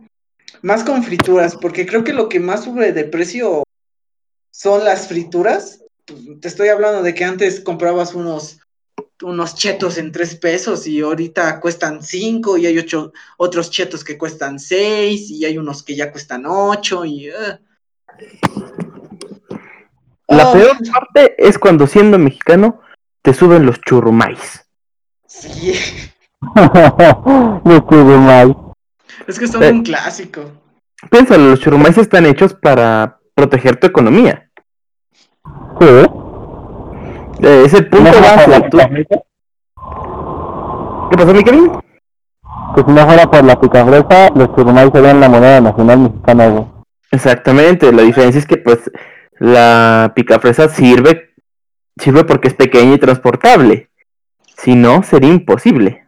Más 0.62 0.84
con 0.84 1.04
frituras, 1.04 1.56
porque 1.56 1.86
creo 1.86 2.04
que 2.04 2.14
lo 2.14 2.30
que 2.30 2.40
más 2.40 2.64
sube 2.64 2.92
de 2.92 3.04
precio 3.04 3.64
son 4.52 4.84
las 4.84 5.08
frituras. 5.08 5.84
Pues, 6.06 6.22
Te 6.42 6.48
estoy 6.48 6.70
hablando 6.70 7.04
de 7.04 7.14
que 7.14 7.26
antes 7.26 7.60
comprabas 7.60 8.16
unos, 8.16 8.60
unos 9.22 9.56
chetos 9.56 9.98
en 9.98 10.12
tres 10.12 10.36
pesos 10.36 10.86
y 10.88 11.02
ahorita 11.02 11.60
cuestan 11.62 12.04
cinco 12.04 12.58
y 12.58 12.66
hay 12.66 12.78
ocho, 12.78 13.14
otros 13.38 13.72
chetos 13.72 14.04
que 14.04 14.18
cuestan 14.18 14.60
seis 14.60 15.30
y 15.32 15.46
hay 15.46 15.58
unos 15.58 15.84
que 15.84 15.96
ya 15.96 16.12
cuestan 16.12 16.46
ocho 16.46 17.06
y... 17.06 17.28
eh. 17.30 17.60
La 20.28 20.50
Oh, 20.50 20.54
peor 20.54 20.78
parte 20.92 21.36
es 21.38 21.58
cuando 21.60 21.86
siendo 21.88 22.18
mexicano 22.18 22.82
te 23.22 23.34
suben 23.34 23.66
los 23.66 23.80
churrumais. 23.82 24.66
Sí, 25.28 25.74
no 26.42 27.76
estuve 27.78 28.18
mal. 28.18 28.56
es 29.28 29.40
que 29.40 29.48
son 29.48 29.64
Eh. 29.64 29.72
un 29.72 29.84
clásico. 29.84 30.52
Piénsalo, 31.12 31.50
los 31.52 31.60
churrumais 31.60 31.98
están 31.98 32.26
hechos 32.26 32.54
para 32.54 33.20
proteger 33.36 33.80
tu 33.80 33.88
economía. 33.88 34.50
Sí. 35.80 35.86
Eh, 37.42 37.64
Es 37.66 37.74
el 37.74 37.88
punto 37.90 38.12
base. 38.12 38.62
Tú- 38.70 38.78
¿Qué 41.12 41.18
pasó, 41.18 41.34
mi 41.34 41.44
Kevin? 41.44 41.72
que 42.76 42.82
si 42.84 42.92
no 42.92 43.06
fuera 43.06 43.30
por 43.32 43.44
la 43.44 43.60
picafresa, 43.60 44.30
los 44.36 44.54
churrumais 44.56 44.92
serían 44.92 45.20
la 45.22 45.30
moneda 45.30 45.62
nacional 45.62 46.00
mexicana, 46.00 46.48
güey. 46.50 46.66
Exactamente, 47.12 47.92
la 47.94 48.02
diferencia 48.02 48.40
es 48.40 48.46
que 48.46 48.58
pues 48.58 48.92
la 49.40 50.12
picafresa 50.14 50.68
sirve, 50.68 51.34
sirve 51.98 52.26
porque 52.26 52.50
es 52.50 52.54
pequeña 52.54 52.96
y 52.96 53.00
transportable. 53.00 53.90
Si 54.58 54.76
no, 54.76 55.04
sería 55.04 55.30
imposible. 55.30 56.08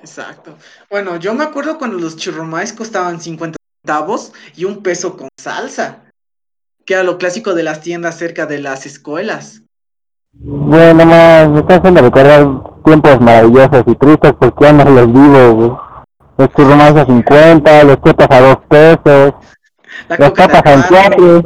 Exacto. 0.00 0.56
Bueno, 0.90 1.16
yo 1.16 1.32
me 1.34 1.44
acuerdo 1.44 1.78
cuando 1.78 1.98
los 1.98 2.16
churrumais 2.16 2.72
costaban 2.74 3.20
50 3.20 3.56
centavos 3.82 4.32
y 4.56 4.64
un 4.66 4.82
peso 4.82 5.16
con 5.16 5.28
salsa, 5.38 6.02
que 6.84 6.92
era 6.94 7.02
lo 7.02 7.16
clásico 7.16 7.54
de 7.54 7.62
las 7.62 7.80
tiendas 7.80 8.18
cerca 8.18 8.44
de 8.44 8.58
las 8.58 8.84
escuelas. 8.84 9.62
Bueno, 10.36 11.06
más, 11.06 11.48
me 11.48 11.60
está 11.60 11.76
haciendo 11.76 12.02
recordar 12.02 12.46
tiempos 12.84 13.20
maravillosos 13.20 13.84
y 13.86 13.94
tristes 13.94 14.32
porque 14.38 14.64
ya 14.64 14.72
no 14.72 14.84
los 14.84 15.12
vivo, 15.12 15.52
güey. 15.54 15.72
Los 16.36 16.48
churrumais 16.54 16.96
a 16.96 17.06
50, 17.06 17.84
los 17.84 18.02
chetas 18.02 18.28
a 18.30 18.40
2 18.40 18.56
pesos, 18.68 19.34
La 20.08 20.16
de 20.16 20.30
papas 20.30 20.62
a 20.66 20.88
cuatro. 20.88 21.42
4. 21.42 21.44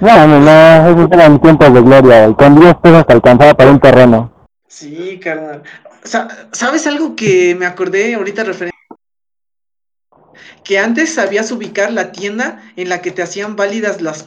No, 0.00 0.26
no, 0.26 0.40
no, 0.40 0.90
esos 0.90 1.10
eran 1.12 1.40
tiempos 1.40 1.72
de 1.72 1.80
gloria, 1.80 2.24
güey. 2.26 2.34
Con 2.36 2.60
10 2.60 2.74
pesos 2.76 3.06
te 3.06 3.12
alcanzaba 3.14 3.54
para 3.54 3.70
un 3.70 3.80
terreno. 3.80 4.32
Sí, 4.66 5.18
carnal. 5.18 5.62
Sa- 6.04 6.28
¿Sabes 6.52 6.86
algo 6.86 7.16
que 7.16 7.56
me 7.58 7.66
acordé 7.66 8.14
ahorita 8.14 8.44
referente? 8.44 8.76
Que 10.62 10.78
antes 10.78 11.14
sabías 11.14 11.50
ubicar 11.50 11.90
la 11.92 12.12
tienda 12.12 12.62
en 12.76 12.90
la 12.90 13.00
que 13.00 13.10
te 13.10 13.22
hacían 13.22 13.56
válidas 13.56 14.02
las... 14.02 14.26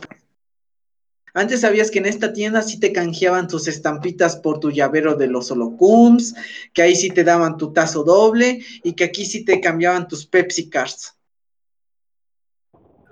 Antes 1.34 1.62
sabías 1.62 1.92
que 1.92 2.00
en 2.00 2.06
esta 2.06 2.34
tienda 2.34 2.62
sí 2.62 2.80
te 2.80 2.92
canjeaban 2.92 3.48
tus 3.48 3.68
estampitas 3.68 4.36
por 4.36 4.60
tu 4.60 4.70
llavero 4.70 5.16
de 5.16 5.28
los 5.28 5.50
holocums, 5.50 6.36
que 6.74 6.82
ahí 6.82 6.96
sí 6.96 7.10
te 7.10 7.24
daban 7.24 7.58
tu 7.58 7.72
tazo 7.72 8.04
doble 8.04 8.64
y 8.84 8.94
que 8.94 9.06
aquí 9.06 9.26
sí 9.26 9.46
te 9.46 9.62
cambiaban 9.62 10.08
tus 10.08 10.26
Pepsi 10.26 10.70
Cards. 10.70 11.16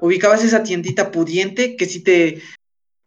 Ubicabas 0.01 0.43
esa 0.43 0.63
tiendita 0.63 1.11
pudiente 1.11 1.75
que 1.75 1.85
sí 1.85 2.01
te 2.01 2.41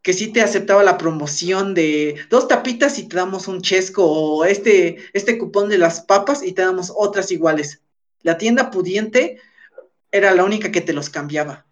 que 0.02 0.12
sí 0.12 0.32
te 0.32 0.42
aceptaba 0.42 0.82
la 0.82 0.98
promoción 0.98 1.74
de 1.74 2.16
dos 2.28 2.48
tapitas 2.48 2.98
y 2.98 3.06
te 3.06 3.16
damos 3.16 3.46
un 3.46 3.62
chesco 3.62 4.04
o 4.04 4.44
este, 4.44 4.96
este 5.12 5.38
cupón 5.38 5.68
de 5.68 5.78
las 5.78 6.00
papas 6.00 6.42
y 6.42 6.52
te 6.52 6.62
damos 6.62 6.92
otras 6.94 7.30
iguales. 7.30 7.82
La 8.22 8.36
tienda 8.36 8.72
pudiente 8.72 9.40
era 10.10 10.34
la 10.34 10.42
única 10.42 10.72
que 10.72 10.80
te 10.80 10.92
los 10.92 11.08
cambiaba. 11.08 11.66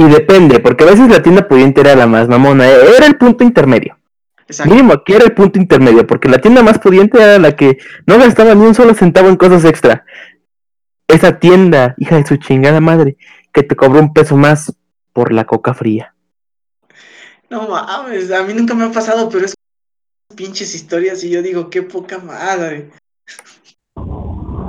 Y 0.00 0.04
depende, 0.04 0.60
porque 0.60 0.84
a 0.84 0.86
veces 0.86 1.08
la 1.08 1.22
tienda 1.22 1.48
pudiente 1.48 1.80
era 1.80 1.96
la 1.96 2.06
más 2.06 2.28
mamona, 2.28 2.68
eh, 2.68 2.76
era 2.96 3.06
el 3.06 3.18
punto 3.18 3.42
intermedio. 3.42 3.98
Exacto. 4.46 4.72
Mínimo 4.72 4.92
aquí 4.92 5.12
era 5.12 5.24
el 5.24 5.34
punto 5.34 5.58
intermedio, 5.58 6.06
porque 6.06 6.28
la 6.28 6.38
tienda 6.38 6.62
más 6.62 6.78
pudiente 6.78 7.20
era 7.20 7.36
la 7.40 7.56
que 7.56 7.78
no 8.06 8.16
gastaba 8.16 8.54
ni 8.54 8.64
un 8.64 8.76
solo 8.76 8.94
centavo 8.94 9.28
en 9.28 9.36
cosas 9.36 9.64
extra. 9.64 10.04
Esa 11.08 11.40
tienda, 11.40 11.96
hija 11.98 12.14
de 12.14 12.24
su 12.24 12.36
chingada 12.36 12.80
madre, 12.80 13.16
que 13.52 13.64
te 13.64 13.74
cobró 13.74 13.98
un 13.98 14.12
peso 14.12 14.36
más 14.36 14.72
por 15.12 15.32
la 15.32 15.44
coca 15.44 15.74
fría. 15.74 16.14
No 17.50 17.66
mames, 17.66 18.30
a 18.30 18.44
mí 18.44 18.54
nunca 18.54 18.74
me 18.74 18.84
ha 18.84 18.92
pasado, 18.92 19.28
pero 19.28 19.46
es 19.46 19.54
pinches 20.36 20.76
historias 20.76 21.24
y 21.24 21.30
yo 21.30 21.42
digo, 21.42 21.70
qué 21.70 21.82
poca 21.82 22.18
madre. 22.18 22.90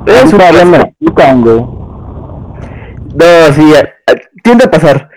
Es 0.08 0.34
un 0.34 0.96
quitan, 1.00 1.42
güey. 1.44 1.60
No, 3.14 3.54
sí, 3.54 3.74
tiende 4.44 4.66
a 4.66 4.72
pasar. 4.72 5.10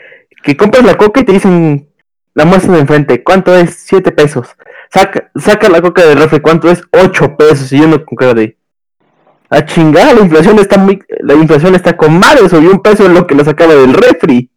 Que 0.42 0.56
compras 0.56 0.84
la 0.84 0.96
coca 0.96 1.20
y 1.20 1.24
te 1.24 1.32
dicen 1.32 1.88
la 2.34 2.44
muestra 2.44 2.72
de 2.74 2.80
enfrente, 2.80 3.22
¿cuánto 3.22 3.54
es? 3.54 3.84
Siete 3.86 4.10
pesos. 4.10 4.48
Saca, 4.90 5.30
saca 5.36 5.68
la 5.68 5.80
coca 5.80 6.04
del 6.04 6.18
refri, 6.18 6.40
¿cuánto 6.40 6.70
es? 6.70 6.82
Ocho 6.92 7.36
pesos. 7.36 7.72
Y 7.72 7.78
yo 7.80 7.86
no 7.86 8.04
con 8.04 8.16
cara 8.16 8.34
de. 8.34 8.56
A 9.50 9.64
chingar, 9.64 10.14
la 10.14 10.22
inflación 10.22 10.58
está 10.58 10.78
muy. 10.78 11.02
La 11.20 11.34
inflación 11.34 11.74
está 11.74 11.96
con 11.96 12.18
madre, 12.18 12.48
subió 12.48 12.70
un 12.70 12.80
peso 12.80 13.04
en 13.06 13.14
lo 13.14 13.26
que 13.26 13.34
lo 13.34 13.44
sacaba 13.44 13.74
del 13.74 13.92
refri. 13.94 14.50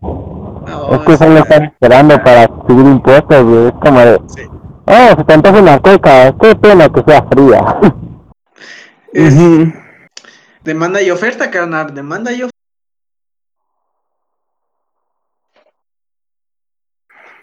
No, 0.00 0.92
es 0.92 1.00
que 1.06 1.16
solo 1.16 1.38
están 1.38 1.64
esperando 1.64 2.22
para 2.22 2.46
subir 2.66 2.86
impuestos, 2.86 3.44
güey. 3.44 3.66
Es 3.66 3.72
como 3.80 4.00
de, 4.00 4.20
Sí. 4.26 4.42
Oh, 4.90 5.16
se 5.16 5.24
te 5.24 5.34
antoja 5.34 5.60
una 5.60 5.78
coca, 5.80 6.34
qué 6.40 6.56
pena 6.56 6.88
que 6.88 7.02
sea 7.06 7.22
fría. 7.30 7.76
Es. 9.12 9.34
Demanda 10.68 11.00
y 11.00 11.10
oferta, 11.10 11.50
carnal, 11.50 11.94
demanda 11.94 12.30
y 12.30 12.42
oferta. 12.42 12.58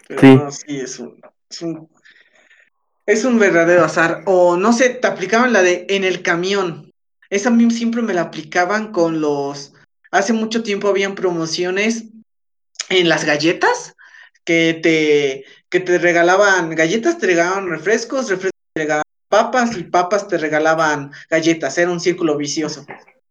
Pero 0.06 0.20
Sí. 0.20 0.36
no, 0.36 0.50
sí, 0.52 0.80
es 0.80 0.98
un, 1.00 1.20
es 1.50 1.62
un, 1.62 1.88
es 3.04 3.24
un 3.24 3.38
verdadero 3.40 3.84
azar. 3.84 4.22
O 4.26 4.56
no 4.56 4.72
sé, 4.72 4.90
te 4.90 5.08
aplicaban 5.08 5.52
la 5.52 5.62
de 5.62 5.86
en 5.88 6.04
el 6.04 6.22
camión. 6.22 6.92
Esa 7.28 7.48
a 7.48 7.52
mí 7.52 7.68
siempre 7.72 8.02
me 8.02 8.14
la 8.14 8.22
aplicaban 8.22 8.92
con 8.92 9.20
los. 9.20 9.72
Hace 10.12 10.32
mucho 10.32 10.62
tiempo 10.62 10.86
habían 10.86 11.16
promociones 11.16 12.04
en 12.88 13.08
las 13.08 13.24
galletas 13.24 13.96
que 14.44 14.78
te, 14.80 15.44
que 15.68 15.80
te 15.80 15.98
regalaban 15.98 16.70
galletas, 16.70 17.18
te 17.18 17.26
regalaban 17.26 17.68
refrescos, 17.68 18.28
refrescos 18.28 18.60
te 18.72 18.82
regalaban 18.82 19.02
papas 19.28 19.76
y 19.76 19.82
papas 19.82 20.28
te 20.28 20.38
regalaban 20.38 21.10
galletas. 21.28 21.76
Era 21.78 21.90
un 21.90 21.98
círculo 21.98 22.36
vicioso. 22.36 22.86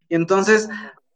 Y 0.09 0.15
entonces 0.15 0.69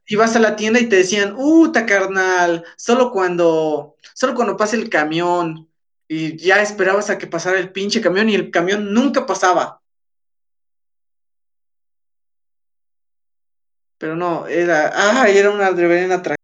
ibas 0.08 0.36
a 0.36 0.39
la 0.39 0.55
tienda 0.55 0.79
y 0.79 0.88
te 0.89 0.98
decían, 0.98 1.36
¡Uta, 1.38 1.86
carnal! 1.86 2.63
Solo 2.75 3.12
cuando, 3.12 3.96
solo 4.13 4.34
cuando 4.36 4.58
pase 4.58 4.75
el 4.75 4.89
camión. 4.89 5.67
Y 6.08 6.38
ya 6.38 6.62
esperabas 6.62 7.10
a 7.10 7.17
que 7.17 7.27
pasara 7.27 7.60
el 7.60 7.72
pinche 7.72 8.01
camión 8.01 8.29
y 8.29 8.36
el 8.36 8.50
camión 8.50 8.93
nunca 8.93 9.25
pasaba. 9.25 9.79
Pero 14.00 14.15
no, 14.15 14.48
era, 14.48 14.91
¡ay! 15.22 15.38
Era 15.38 15.51
una 15.51 15.69
reverenda 15.72 16.24
tra- 16.24 16.36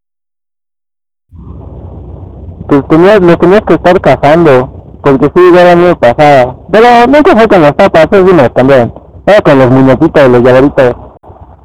Pues 2.67 2.87
tenías, 2.89 3.21
lo 3.21 3.37
tenías 3.37 3.61
que 3.61 3.75
estar 3.75 4.01
cazando, 4.01 4.99
porque 5.01 5.31
sí, 5.33 5.51
ya 5.53 5.61
era 5.61 5.75
muy 5.75 5.95
pasada. 5.95 6.57
Pero 6.71 7.07
nunca 7.07 7.35
fue 7.35 7.47
con 7.47 7.61
las 7.61 7.73
papas, 7.73 8.07
me 8.11 8.33
las 8.33 8.49
cambiaron. 8.49 8.93
Era 9.25 9.41
con 9.41 9.57
los 9.57 9.71
muñequitos, 9.71 10.29
los 10.29 10.43
llaveritos. 10.43 10.95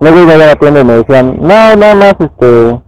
Luego 0.00 0.22
iba 0.22 0.34
a 0.34 0.38
la 0.38 0.56
tienda 0.56 0.80
y 0.80 0.84
me 0.84 0.94
decían, 0.94 1.36
no, 1.40 1.76
nada 1.76 1.94
más, 1.94 2.14
este, 2.18 2.80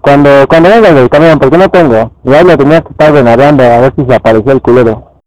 cuando, 0.00 0.46
cuando 0.48 0.68
vengas 0.68 0.94
del 0.94 1.08
camión, 1.08 1.38
porque 1.38 1.56
no 1.56 1.70
tengo. 1.70 2.12
Y 2.24 2.34
ahí 2.34 2.44
lo 2.44 2.58
tenías 2.58 2.82
que 2.82 2.90
estar 2.90 3.12
venadeando 3.12 3.62
a 3.62 3.80
ver 3.80 3.94
si 3.96 4.04
se 4.04 4.14
aparecía 4.14 4.52
el 4.52 4.60
culero. 4.60 5.22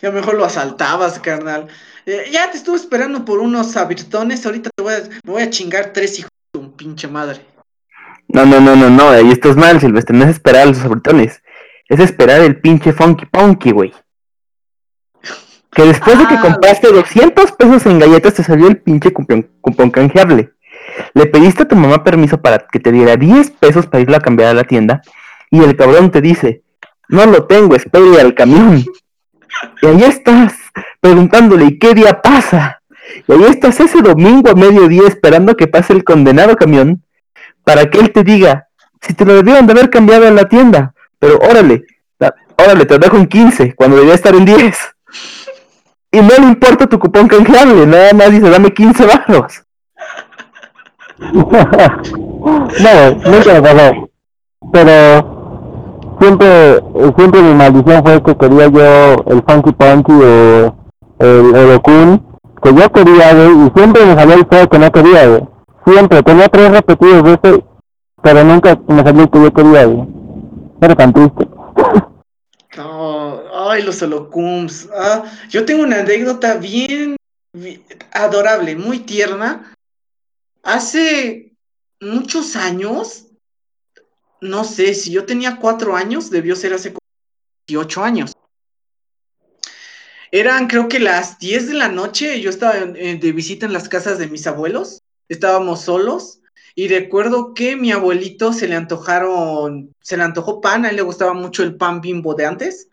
Ya 0.00 0.10
mejor 0.10 0.34
lo 0.34 0.44
asaltabas, 0.44 1.18
carnal. 1.18 1.68
Eh, 2.06 2.30
ya 2.32 2.50
te 2.50 2.56
estuve 2.56 2.76
esperando 2.76 3.24
por 3.24 3.38
unos 3.40 3.76
abirtones. 3.76 4.46
Ahorita 4.46 4.70
te 4.74 4.82
voy 4.82 4.94
a, 4.94 5.00
me 5.24 5.32
voy 5.32 5.42
a 5.42 5.50
chingar 5.50 5.92
tres 5.92 6.18
hijos 6.18 6.30
de 6.54 6.60
un 6.60 6.72
pinche 6.72 7.06
madre. 7.06 7.40
No, 8.28 8.46
no, 8.46 8.60
no, 8.60 8.76
no, 8.76 8.90
no, 8.90 9.10
ahí 9.10 9.30
estás 9.30 9.56
mal, 9.56 9.80
Silvestre, 9.80 10.16
no 10.16 10.24
es 10.24 10.30
esperar 10.30 10.62
a 10.62 10.66
los 10.66 10.80
abritones. 10.80 11.42
Es 11.88 12.00
esperar 12.00 12.42
el 12.42 12.60
pinche 12.60 12.92
Funky 12.92 13.26
Punky, 13.26 13.72
güey. 13.72 13.94
Que 15.78 15.84
después 15.84 16.18
de 16.18 16.26
que 16.26 16.40
compraste 16.40 16.88
200 16.88 17.52
pesos 17.52 17.86
en 17.86 18.00
galletas 18.00 18.34
te 18.34 18.42
salió 18.42 18.66
el 18.66 18.78
pinche 18.78 19.12
cupón, 19.12 19.48
cupón 19.60 19.90
canjeable. 19.90 20.50
Le 21.14 21.26
pediste 21.26 21.62
a 21.62 21.68
tu 21.68 21.76
mamá 21.76 22.02
permiso 22.02 22.40
para 22.40 22.58
que 22.58 22.80
te 22.80 22.90
diera 22.90 23.16
10 23.16 23.50
pesos 23.52 23.86
para 23.86 24.02
irla 24.02 24.16
a 24.16 24.20
cambiar 24.20 24.48
a 24.50 24.54
la 24.54 24.64
tienda 24.64 25.02
y 25.52 25.62
el 25.62 25.76
cabrón 25.76 26.10
te 26.10 26.20
dice, 26.20 26.62
no 27.08 27.24
lo 27.26 27.46
tengo, 27.46 27.76
espere 27.76 28.20
al 28.20 28.34
camión. 28.34 28.84
Y 29.80 29.86
ahí 29.86 30.02
estás, 30.02 30.52
preguntándole, 31.00 31.66
¿y 31.66 31.78
qué 31.78 31.94
día 31.94 32.20
pasa? 32.22 32.82
Y 33.28 33.32
ahí 33.32 33.44
estás 33.44 33.78
ese 33.78 34.02
domingo 34.02 34.50
a 34.50 34.54
mediodía 34.54 35.02
esperando 35.06 35.56
que 35.56 35.68
pase 35.68 35.92
el 35.92 36.02
condenado 36.02 36.56
camión 36.56 37.04
para 37.62 37.88
que 37.88 38.00
él 38.00 38.10
te 38.12 38.24
diga, 38.24 38.66
si 39.00 39.14
te 39.14 39.24
lo 39.24 39.34
debieron 39.34 39.66
de 39.66 39.72
haber 39.74 39.90
cambiado 39.90 40.26
en 40.26 40.34
la 40.34 40.48
tienda, 40.48 40.92
pero 41.20 41.38
órale, 41.38 41.84
la- 42.18 42.34
órale, 42.56 42.84
te 42.84 42.94
lo 42.94 42.98
dejo 42.98 43.16
en 43.16 43.26
15, 43.26 43.74
cuando 43.76 43.96
debía 43.96 44.14
estar 44.14 44.34
en 44.34 44.44
10. 44.44 44.76
Y 46.10 46.20
no 46.20 46.28
le 46.28 46.46
importa 46.46 46.86
tu 46.86 46.98
cupón 46.98 47.28
canjeable, 47.28 47.86
nada 47.86 48.14
más 48.14 48.30
dice, 48.30 48.48
dame 48.48 48.72
15 48.72 49.06
baros. 49.06 49.62
no, 51.18 51.42
nunca 53.30 53.52
me 53.52 53.62
pasó. 53.62 54.08
Pero 54.72 56.16
siempre, 56.20 56.82
siempre 57.16 57.42
mi 57.42 57.54
maldición 57.54 58.02
fue 58.02 58.22
que 58.22 58.36
quería 58.36 58.68
yo 58.68 59.16
el 59.26 59.42
Funky 59.46 59.72
Punky 59.72 60.12
o 60.12 60.74
el 61.18 61.54
Eurokun, 61.54 62.26
que 62.62 62.74
yo 62.74 62.90
quería, 62.90 63.32
y 63.32 63.70
siempre 63.76 64.06
me 64.06 64.14
salió 64.14 64.34
el 64.34 64.46
feo 64.46 64.68
que 64.68 64.78
no 64.78 64.90
quería. 64.90 65.40
Siempre, 65.86 66.22
tenía 66.22 66.48
tres 66.48 66.70
repetidos 66.70 67.22
de 67.24 67.64
pero 68.22 68.44
nunca 68.44 68.78
me 68.88 69.02
salió 69.02 69.22
el 69.22 69.30
que 69.30 69.42
yo 69.42 69.52
quería. 69.52 70.06
Era 70.80 70.94
tan 70.94 71.12
triste. 71.12 71.48
Ay, 72.80 73.82
los 73.82 74.00
holocums. 74.02 74.88
Ah, 74.94 75.24
yo 75.50 75.64
tengo 75.64 75.82
una 75.82 76.00
anécdota 76.00 76.56
bien, 76.56 77.16
bi- 77.52 77.82
adorable, 78.12 78.76
muy 78.76 79.00
tierna. 79.00 79.74
Hace 80.62 81.52
muchos 82.00 82.56
años, 82.56 83.26
no 84.40 84.64
sé, 84.64 84.94
si 84.94 85.10
yo 85.10 85.26
tenía 85.26 85.56
cuatro 85.56 85.96
años, 85.96 86.30
debió 86.30 86.54
ser 86.54 86.74
hace 86.74 86.90
como 86.90 87.00
18 87.66 88.04
años. 88.04 88.32
Eran 90.30 90.68
creo 90.68 90.88
que 90.88 91.00
las 91.00 91.38
10 91.38 91.68
de 91.68 91.74
la 91.74 91.88
noche, 91.88 92.40
yo 92.40 92.50
estaba 92.50 92.74
de 92.74 93.32
visita 93.32 93.66
en 93.66 93.72
las 93.72 93.88
casas 93.88 94.18
de 94.18 94.28
mis 94.28 94.46
abuelos, 94.46 95.00
estábamos 95.28 95.80
solos 95.80 96.37
y 96.78 96.86
recuerdo 96.86 97.54
que 97.54 97.74
mi 97.74 97.90
abuelito 97.90 98.52
se 98.52 98.68
le 98.68 98.76
antojaron, 98.76 99.96
se 100.00 100.16
le 100.16 100.22
antojó 100.22 100.60
pan, 100.60 100.84
a 100.84 100.90
él 100.90 100.94
le 100.94 101.02
gustaba 101.02 101.32
mucho 101.32 101.64
el 101.64 101.74
pan 101.74 102.00
bimbo 102.00 102.34
de 102.36 102.46
antes, 102.46 102.88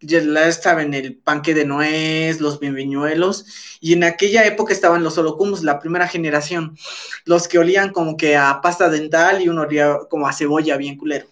ya 0.00 0.22
la 0.22 0.48
estaba 0.48 0.80
en 0.80 0.94
el 0.94 1.18
panque 1.18 1.52
de 1.52 1.66
nuez, 1.66 2.40
los 2.40 2.58
bimbiñuelos, 2.58 3.44
y 3.78 3.92
en 3.92 4.04
aquella 4.04 4.46
época 4.46 4.72
estaban 4.72 5.04
los 5.04 5.18
holocumos, 5.18 5.62
la 5.62 5.80
primera 5.80 6.08
generación, 6.08 6.78
los 7.26 7.46
que 7.46 7.58
olían 7.58 7.92
como 7.92 8.16
que 8.16 8.38
a 8.38 8.62
pasta 8.62 8.88
dental 8.88 9.42
y 9.42 9.50
uno 9.50 9.60
olía 9.60 9.98
como 10.08 10.26
a 10.26 10.32
cebolla 10.32 10.78
bien 10.78 10.96
culero. 10.96 11.26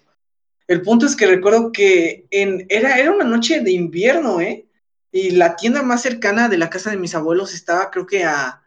El 0.69 0.83
punto 0.83 1.07
es 1.07 1.17
que 1.17 1.27
recuerdo 1.27 1.73
que 1.73 2.27
era, 2.31 2.99
era 2.99 3.13
una 3.13 3.25
noche 3.25 3.61
de 3.61 3.71
invierno, 3.71 4.43
¿eh? 4.43 4.67
Y 5.11 5.31
la 5.31 5.57
tienda 5.57 5.83
más 5.83 6.03
cercana 6.03 6.51
de 6.51 6.59
la 6.59 6.69
casa 6.69 6.91
de 6.91 6.99
mis 6.99 7.15
abuelos 7.15 7.55
estaba 7.55 7.91
creo 7.91 8.05
que 8.05 8.25
a 8.25 8.61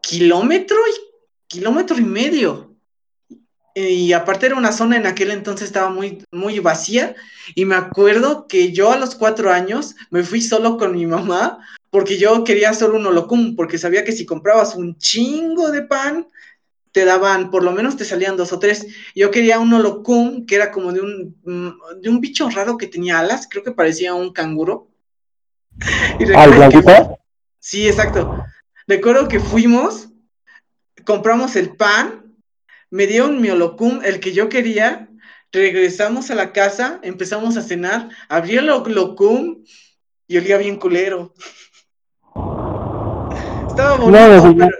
kilómetro 0.00 0.78
y 0.78 1.05
kilómetro 1.48 1.98
y 1.98 2.04
medio. 2.04 2.74
Y 3.74 4.12
aparte 4.14 4.46
era 4.46 4.56
una 4.56 4.72
zona 4.72 4.96
en 4.96 5.06
aquel 5.06 5.30
entonces 5.30 5.66
estaba 5.66 5.90
muy, 5.90 6.24
muy 6.30 6.58
vacía. 6.60 7.14
Y 7.54 7.64
me 7.64 7.74
acuerdo 7.74 8.46
que 8.46 8.72
yo 8.72 8.90
a 8.90 8.96
los 8.96 9.14
cuatro 9.14 9.52
años 9.52 9.96
me 10.10 10.22
fui 10.22 10.40
solo 10.40 10.78
con 10.78 10.92
mi 10.96 11.06
mamá 11.06 11.58
porque 11.90 12.18
yo 12.18 12.44
quería 12.44 12.74
solo 12.74 12.96
un 12.96 13.06
holocum, 13.06 13.56
porque 13.56 13.78
sabía 13.78 14.04
que 14.04 14.12
si 14.12 14.26
comprabas 14.26 14.74
un 14.74 14.98
chingo 14.98 15.70
de 15.70 15.82
pan, 15.82 16.28
te 16.92 17.04
daban, 17.04 17.50
por 17.50 17.62
lo 17.62 17.72
menos 17.72 17.96
te 17.96 18.04
salían 18.04 18.36
dos 18.36 18.52
o 18.52 18.58
tres. 18.58 18.86
Yo 19.14 19.30
quería 19.30 19.58
un 19.60 19.72
holocum 19.72 20.46
que 20.46 20.56
era 20.56 20.70
como 20.70 20.92
de 20.92 21.00
un, 21.00 21.36
mm, 21.44 22.00
de 22.00 22.08
un 22.08 22.20
bicho 22.20 22.48
raro 22.48 22.78
que 22.78 22.86
tenía 22.86 23.18
alas, 23.18 23.46
creo 23.50 23.62
que 23.62 23.72
parecía 23.72 24.14
un 24.14 24.32
canguro. 24.32 24.88
¿Al 26.36 26.52
blanquito? 26.52 27.18
Sí, 27.58 27.86
exacto. 27.86 28.42
Recuerdo 28.86 29.28
que 29.28 29.40
fuimos, 29.40 30.08
compramos 31.06 31.56
el 31.56 31.74
pan, 31.74 32.34
me 32.90 33.06
dieron 33.06 33.40
mi 33.40 33.48
holocum, 33.48 34.00
el 34.04 34.20
que 34.20 34.32
yo 34.32 34.50
quería, 34.50 35.08
regresamos 35.52 36.30
a 36.30 36.34
la 36.34 36.52
casa, 36.52 37.00
empezamos 37.02 37.56
a 37.56 37.62
cenar, 37.62 38.10
abrí 38.28 38.56
el 38.56 38.68
holocum 38.68 39.64
y 40.26 40.36
olía 40.36 40.58
bien 40.58 40.76
culero. 40.76 41.32
Estaba 43.68 43.96
bonito, 43.96 44.46
No, 44.46 44.56
pero, 44.56 44.76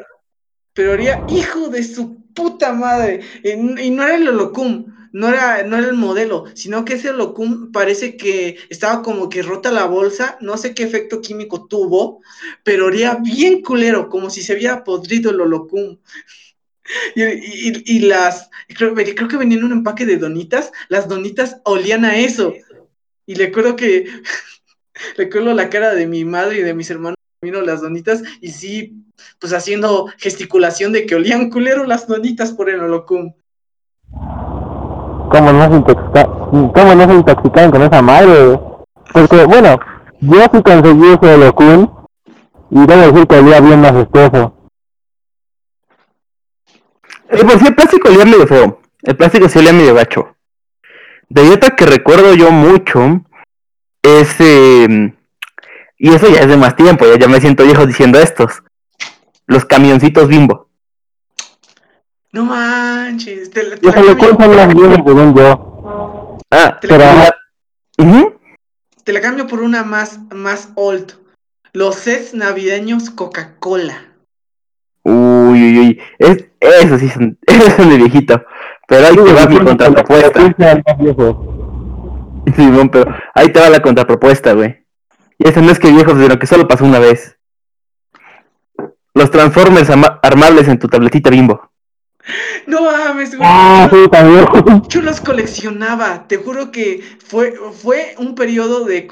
pero 0.75 0.93
olía 0.93 1.25
hijo 1.29 1.69
de 1.69 1.83
su 1.85 2.25
puta 2.35 2.73
madre. 2.73 3.21
Y, 3.43 3.53
y 3.53 3.91
no 3.91 4.03
era 4.03 4.17
el 4.17 4.29
holocum, 4.29 4.96
no 5.17 5.31
era, 5.31 5.63
no 5.63 5.79
era 5.79 5.89
el 5.89 5.95
modelo, 5.95 6.45
sino 6.53 6.85
que 6.85 6.93
ese 6.93 7.09
holocum 7.09 7.73
parece 7.73 8.19
que 8.19 8.59
estaba 8.69 9.01
como 9.01 9.31
que 9.31 9.41
rota 9.41 9.73
la 9.73 9.87
bolsa, 9.87 10.37
no 10.43 10.59
sé 10.59 10.75
qué 10.75 10.83
efecto 10.83 11.23
químico 11.23 11.67
tuvo, 11.67 12.21
pero 12.63 12.89
olía 12.89 13.15
bien 13.15 13.63
culero, 13.63 14.11
como 14.11 14.29
si 14.29 14.43
se 14.43 14.53
hubiera 14.53 14.85
podrido 14.85 15.31
el 15.31 15.41
holocum. 15.41 15.97
Y, 17.15 18.01
las, 18.01 18.51
creo, 18.77 18.95
creo 18.95 19.27
que 19.27 19.39
venía 19.39 19.57
en 19.57 19.65
un 19.65 19.73
empaque 19.73 20.05
de 20.05 20.19
donitas, 20.19 20.71
las 20.91 21.09
donitas 21.09 21.63
olían 21.65 22.05
a 22.05 22.19
eso. 22.19 22.53
Y 23.25 23.37
recuerdo 23.37 23.75
que, 23.75 24.05
recuerdo 25.17 25.55
la 25.55 25.71
cara 25.71 25.95
de 25.95 26.07
mi 26.07 26.27
madre 26.27 26.59
y 26.59 26.63
de 26.63 26.75
mis 26.75 26.91
hermanos 26.91 27.17
comiendo 27.41 27.63
las 27.63 27.81
donitas 27.81 28.23
y 28.43 28.51
sí, 28.51 29.03
pues 29.41 29.55
haciendo 29.55 30.13
gesticulación 30.19 30.93
de 30.93 31.07
que 31.07 31.15
olían 31.15 31.49
culero 31.49 31.85
las 31.85 32.07
donitas 32.07 32.53
por 32.53 32.69
el 32.69 32.81
holocum. 32.81 33.33
¿Cómo 35.31 35.53
no, 35.53 35.69
se 35.69 35.77
intoxica 35.77 36.25
¿Cómo 36.25 36.95
no 36.95 37.07
se 37.07 37.15
intoxicaron 37.15 37.71
con 37.71 37.83
esa 37.83 38.03
madre? 38.03 38.61
Porque, 39.13 39.45
bueno, 39.45 39.79
yo 40.21 40.43
sí 40.53 40.63
conseguí 40.63 41.13
ese 41.13 41.35
holocún 41.35 41.91
y 42.71 42.87
debo 42.87 43.13
decir 43.13 43.27
que 43.27 43.39
olía 43.39 43.61
bien 43.61 43.81
más 43.81 43.95
espeso. 43.95 44.55
Eh, 47.29 47.43
pues 47.45 47.59
sí, 47.59 47.67
el 47.67 47.75
plástico 47.75 48.09
olía 48.09 48.25
medio 48.25 48.47
feo. 48.47 48.81
El 49.03 49.17
plástico 49.17 49.49
sí 49.49 49.59
olía 49.59 49.73
medio 49.73 49.95
gacho. 49.95 50.37
De 51.29 51.43
dieta 51.43 51.71
que 51.71 51.87
recuerdo 51.87 52.35
yo 52.35 52.51
mucho 52.51 53.23
es... 54.03 54.37
eh, 54.41 55.13
y 55.99 56.11
eso 56.11 56.29
ya 56.29 56.41
es 56.41 56.49
de 56.49 56.57
más 56.57 56.77
tiempo, 56.77 57.07
ya, 57.07 57.19
ya 57.19 57.27
me 57.27 57.41
siento 57.41 57.65
viejo 57.65 57.87
diciendo 57.87 58.19
estos. 58.19 58.63
Los 59.47 59.65
camioncitos 59.65 60.29
bimbo. 60.29 60.66
No 62.37 62.45
manches. 62.45 63.49
Te, 63.51 63.63
la- 63.63 63.77
te 63.77 63.87
Yo 63.87 63.91
la 63.93 63.97
solo 64.03 64.19
cambio, 64.37 64.55
las 64.55 64.75
viejos, 64.75 64.95
según 65.07 65.35
yo. 65.35 66.39
Ah, 66.51 66.79
te 66.79 66.87
la 66.87 66.99
Pero, 66.99 67.05
cambio- 67.11 67.35
ujú. 68.21 68.35
te 69.05 69.13
la 69.15 69.21
cambio 69.23 69.47
por 69.47 69.61
una 69.63 69.85
más, 69.85 70.21
más 70.35 70.69
old. 70.75 71.15
Los 71.73 71.95
sets 71.95 72.35
navideños 72.35 73.09
Coca-Cola. 73.09 74.03
Uy, 75.03 75.15
uy, 75.63 75.79
uy. 75.79 76.01
Es, 76.19 76.45
eso 76.61 76.99
sí 76.99 77.09
son, 77.09 77.39
esos 77.47 77.73
son 77.73 77.89
de 77.89 77.97
viejito. 77.97 78.43
Pero 78.87 79.07
ahí 79.07 79.17
te 79.17 79.33
va 79.33 79.47
mi 79.47 79.59
contrapropuesta. 79.59 80.95
Viejos. 80.99 81.37
Simón, 82.55 82.91
pero 82.91 83.15
ahí 83.35 83.49
te 83.51 83.61
va 83.61 83.71
la 83.71 83.81
contrapropuesta, 83.81 84.53
güey. 84.53 84.85
Y 85.39 85.49
eso 85.49 85.63
no 85.63 85.73
es 85.73 85.79
que 85.79 85.91
viejo, 85.91 86.11
sino 86.13 86.39
que 86.39 86.47
solo 86.47 86.69
pasó 86.69 86.85
una 86.85 86.99
vez. 86.99 87.39
Los 89.15 89.31
Transformers 89.31 89.89
ama- 89.89 90.21
armables 90.23 90.69
en 90.69 90.79
tu 90.79 90.87
tabletita 90.87 91.31
bimbo. 91.31 91.71
No 92.67 92.83
mames, 92.83 93.37
güey. 93.37 93.49
Ah, 93.51 93.89
sí, 93.91 94.09
también. 94.11 94.83
Yo 94.89 95.01
los 95.01 95.21
coleccionaba. 95.21 96.27
Te 96.27 96.37
juro 96.37 96.71
que 96.73 97.03
fue, 97.25 97.55
fue 97.73 98.15
un 98.19 98.35
periodo 98.35 98.85
de 98.85 99.09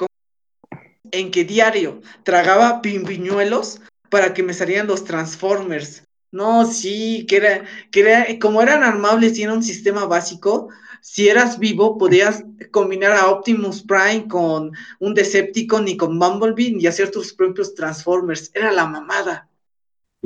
en 1.11 1.31
que 1.31 1.45
diario 1.45 2.01
tragaba 2.25 2.83
pimpiñuelos 2.83 3.81
para 4.09 4.35
que 4.35 4.43
me 4.43 4.55
salieran 4.55 4.89
los 4.89 5.05
Transformers. 5.05 6.05
No, 6.33 6.67
sí, 6.67 7.27
que 7.29 7.37
era, 7.37 7.65
que 7.93 8.01
era, 8.01 8.27
como 8.41 8.61
eran 8.61 8.83
armables 8.83 9.39
y 9.39 9.45
era 9.45 9.53
un 9.53 9.63
sistema 9.63 10.07
básico, 10.07 10.69
si 11.01 11.29
eras 11.29 11.61
vivo 11.61 11.97
podías 11.97 12.45
combinar 12.73 13.13
a 13.13 13.29
Optimus 13.29 13.83
Prime 13.83 14.27
con 14.27 14.73
un 14.99 15.15
Decepticon 15.15 15.87
y 15.87 15.97
con 15.97 16.19
Bumblebee 16.19 16.77
y 16.81 16.87
hacer 16.89 17.13
tus 17.13 17.33
propios 17.33 17.75
Transformers. 17.75 18.51
Era 18.55 18.73
la 18.73 18.87
mamada. 18.87 19.49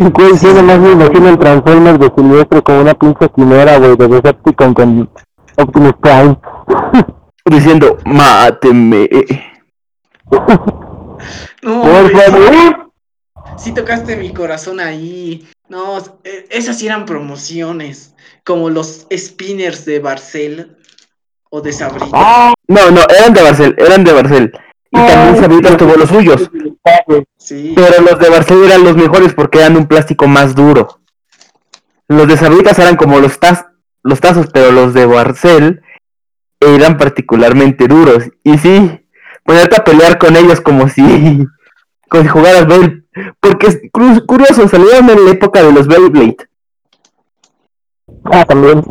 Y 0.01 0.05
güey, 0.11 0.39
yo 0.41 0.53
nomás 0.55 0.79
me 0.79 0.93
imagino 0.93 1.29
el 1.29 1.39
Transformers 1.39 1.99
de 1.99 2.13
Silvestre 2.15 2.63
como 2.63 2.81
una 2.83 2.95
pinche 2.95 3.29
quimera, 3.35 3.79
güey, 3.79 3.97
de 3.97 4.07
Decepticon 4.07 4.73
con 4.73 5.11
Optimus 5.57 5.95
Prime. 6.01 6.39
Diciendo, 7.45 7.99
máteme. 8.05 9.09
No, 11.63 11.83
Por 11.83 12.13
favor. 12.13 12.93
sí 13.57 13.73
tocaste 13.75 14.17
mi 14.17 14.33
corazón 14.33 14.79
ahí. 14.79 15.49
No, 15.69 15.99
eh, 16.23 16.47
esas 16.51 16.79
sí 16.79 16.87
eran 16.87 17.07
promociones, 17.07 18.15
como 18.45 18.71
los 18.71 19.09
spinners 19.13 19.85
de 19.85 19.99
Barcel 19.99 20.77
o 21.51 21.61
de 21.61 21.73
Sabrina. 21.73 22.07
Ah, 22.13 22.55
No, 22.69 22.91
no, 22.93 23.01
eran 23.19 23.35
de 23.35 23.43
Barcel, 23.43 23.75
eran 23.79 24.05
de 24.05 24.13
Barcel. 24.13 24.53
Y 24.93 24.97
también 24.97 25.37
Sabritas 25.43 25.77
tuvo 25.77 25.97
los 25.97 26.09
suyos. 26.09 26.49
Sí. 27.37 27.73
Pero 27.75 28.03
los 28.03 28.19
de 28.19 28.29
Barcel 28.29 28.65
eran 28.65 28.85
los 28.85 28.97
mejores 28.97 29.35
porque 29.35 29.59
eran 29.59 29.77
un 29.77 29.87
plástico 29.87 30.27
más 30.27 30.55
duro. 30.55 31.01
Los 32.09 32.27
de 32.27 32.37
Sabritas 32.37 32.79
eran 32.79 32.97
como 32.97 33.21
los, 33.21 33.39
taz 33.39 33.67
los 34.03 34.21
tazos, 34.21 34.49
pero 34.53 34.73
los 34.73 34.95
de 34.95 35.07
Barcel 35.07 35.83
eran 36.61 36.97
particularmente 36.97 37.87
duros. 37.87 38.25
Y 38.43 38.59
sí, 38.59 39.07
ponerte 39.45 39.77
a 39.77 39.85
pelear 39.85 40.19
con 40.19 40.37
ellos 40.37 40.61
como 40.61 40.89
si, 40.89 41.03
como 42.09 42.23
si 42.23 42.29
jugaras 42.29 42.67
Bell. 42.67 43.07
Porque 43.41 43.67
es 43.67 43.81
curioso, 44.27 44.69
salieron 44.69 45.11
en 45.11 45.25
la 45.25 45.31
época 45.33 45.63
de 45.63 45.73
los 45.73 45.87
Beyblade. 45.87 46.37
Ah, 48.25 48.45
también. 48.45 48.85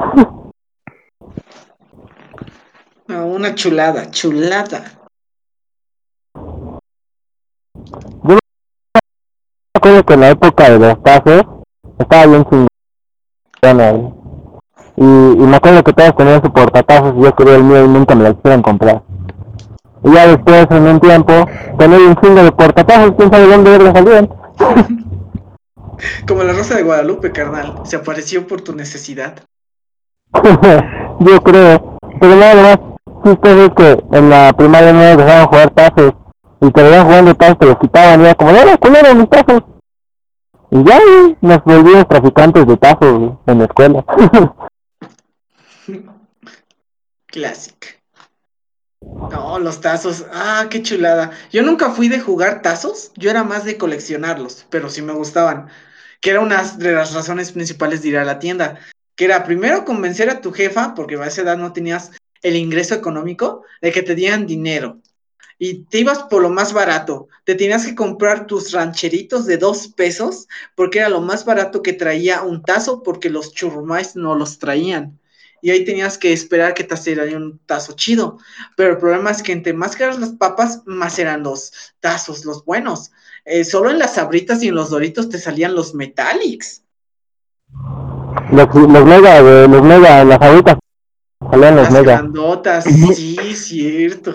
No, 3.07 3.25
una 3.27 3.55
chulada, 3.55 4.11
chulada. 4.11 4.96
Me 8.23 8.37
acuerdo 9.73 10.03
que 10.03 10.13
en 10.13 10.19
la 10.19 10.29
época 10.29 10.69
de 10.69 10.79
los 10.79 11.03
tazos 11.03 11.43
estaba 11.99 12.25
bien 12.25 12.45
chingona. 12.45 13.91
güey. 13.91 14.13
Y, 14.97 15.03
y 15.03 15.45
me 15.45 15.57
acuerdo 15.57 15.83
que 15.83 15.93
todos 15.93 16.15
tenían 16.15 16.41
su 16.41 16.51
portatazos 16.51 17.13
y 17.17 17.21
yo 17.23 17.35
quería 17.35 17.55
el 17.55 17.63
mío 17.63 17.85
y 17.85 17.87
nunca 17.87 18.15
me 18.15 18.23
lo 18.23 18.35
quisieron 18.35 18.61
comprar. 18.63 19.03
Y 20.03 20.11
ya 20.11 20.27
después, 20.27 20.67
en 20.71 20.87
un 20.87 20.99
tiempo, 20.99 21.33
tener 21.77 22.01
un 22.01 22.15
chingo 22.15 22.43
de 22.43 22.51
portatazos, 22.51 23.13
quién 23.17 23.31
sabe 23.31 23.47
dónde 23.47 23.71
verga 23.71 23.93
salían. 23.93 24.29
Como 26.27 26.43
la 26.43 26.53
Rosa 26.53 26.75
de 26.75 26.83
Guadalupe, 26.83 27.31
carnal. 27.31 27.81
Se 27.83 27.95
apareció 27.95 28.47
por 28.47 28.61
tu 28.61 28.73
necesidad. 28.75 29.39
yo 31.19 31.41
creo. 31.41 31.97
Pero 32.19 32.35
nada 32.35 32.55
más, 32.55 32.79
chistoso 33.23 33.65
es 33.65 33.71
que 33.75 34.03
en 34.17 34.29
la 34.29 34.53
primaria 34.53 34.93
no 34.93 35.01
dejaban 35.01 35.47
jugar 35.47 35.69
tazos. 35.71 36.13
Y 36.59 36.71
te 36.71 36.83
veían 36.83 37.05
jugando 37.05 37.35
tazos, 37.35 37.59
te 37.59 37.65
los 37.65 37.77
quitaban 37.77 38.21
y 38.21 38.23
era 38.25 38.35
como, 38.35 38.51
¡era 38.51 38.77
culero 38.77 39.15
mis 39.15 39.29
tazos! 39.29 39.63
Y 40.71 40.83
ya, 40.83 40.99
nos 41.41 41.63
volvimos 41.63 42.07
traficantes 42.07 42.65
de 42.67 42.77
tazos 42.77 43.37
en 43.45 43.59
la 43.59 43.65
escuela. 43.65 44.05
Classic. 47.27 48.01
No, 49.01 49.59
los 49.59 49.79
tazos. 49.79 50.25
Ah, 50.33 50.67
qué 50.69 50.81
chulada. 50.81 51.31
Yo 51.51 51.63
nunca 51.63 51.91
fui 51.91 52.09
de 52.09 52.19
jugar 52.19 52.61
tazos. 52.61 53.11
Yo 53.15 53.29
era 53.29 53.43
más 53.43 53.63
de 53.63 53.77
coleccionarlos, 53.77 54.65
pero 54.69 54.89
sí 54.89 55.01
me 55.01 55.13
gustaban. 55.13 55.69
Que 56.19 56.31
era 56.31 56.39
una 56.39 56.63
de 56.63 56.93
las 56.93 57.13
razones 57.13 57.51
principales 57.51 58.01
de 58.01 58.09
ir 58.09 58.17
a 58.17 58.25
la 58.25 58.39
tienda. 58.39 58.79
Que 59.15 59.25
era 59.25 59.43
primero 59.43 59.85
convencer 59.85 60.29
a 60.29 60.41
tu 60.41 60.51
jefa, 60.51 60.95
porque 60.95 61.15
a 61.15 61.25
esa 61.25 61.41
edad 61.41 61.57
no 61.57 61.73
tenías 61.73 62.11
el 62.41 62.55
ingreso 62.55 62.95
económico, 62.95 63.63
de 63.81 63.91
que 63.91 64.03
te 64.03 64.15
dieran 64.15 64.45
dinero. 64.45 64.99
Y 65.59 65.85
te 65.85 65.99
ibas 65.99 66.23
por 66.23 66.41
lo 66.41 66.49
más 66.49 66.73
barato. 66.73 67.27
Te 67.43 67.55
tenías 67.55 67.85
que 67.85 67.95
comprar 67.95 68.45
tus 68.47 68.71
rancheritos 68.71 69.45
de 69.45 69.57
dos 69.57 69.87
pesos, 69.89 70.47
porque 70.75 70.99
era 70.99 71.09
lo 71.09 71.21
más 71.21 71.45
barato 71.45 71.81
que 71.81 71.93
traía 71.93 72.43
un 72.43 72.63
tazo, 72.63 73.01
porque 73.03 73.29
los 73.29 73.53
churrumais 73.53 74.15
no 74.15 74.35
los 74.35 74.59
traían 74.59 75.19
y 75.61 75.71
ahí 75.71 75.83
tenías 75.83 76.17
que 76.17 76.33
esperar 76.33 76.73
que 76.73 76.83
te 76.83 76.95
saliera 76.95 77.35
un 77.35 77.59
tazo 77.65 77.93
chido. 77.93 78.37
Pero 78.75 78.91
el 78.91 78.97
problema 78.97 79.31
es 79.31 79.41
que 79.41 79.51
entre 79.51 79.73
más 79.73 79.95
caras 79.95 80.19
las 80.19 80.29
papas, 80.31 80.83
más 80.85 81.17
eran 81.19 81.43
los 81.43 81.71
tazos, 81.99 82.45
los 82.45 82.63
buenos. 82.63 83.11
Eh, 83.45 83.63
solo 83.63 83.89
en 83.89 83.99
las 83.99 84.15
sabritas 84.15 84.61
y 84.63 84.67
en 84.67 84.75
los 84.75 84.89
doritos 84.89 85.29
te 85.29 85.39
salían 85.39 85.73
los 85.75 85.93
metallics. 85.95 86.83
los, 88.51 88.73
los 88.73 89.05
mega, 89.05 89.41
los 89.41 89.83
mega, 89.83 90.23
las 90.23 90.39
los 91.75 91.91
Las 91.91 91.91
mega. 91.91 92.03
grandotas, 92.03 92.85
sí, 92.85 93.35
cierto. 93.55 94.33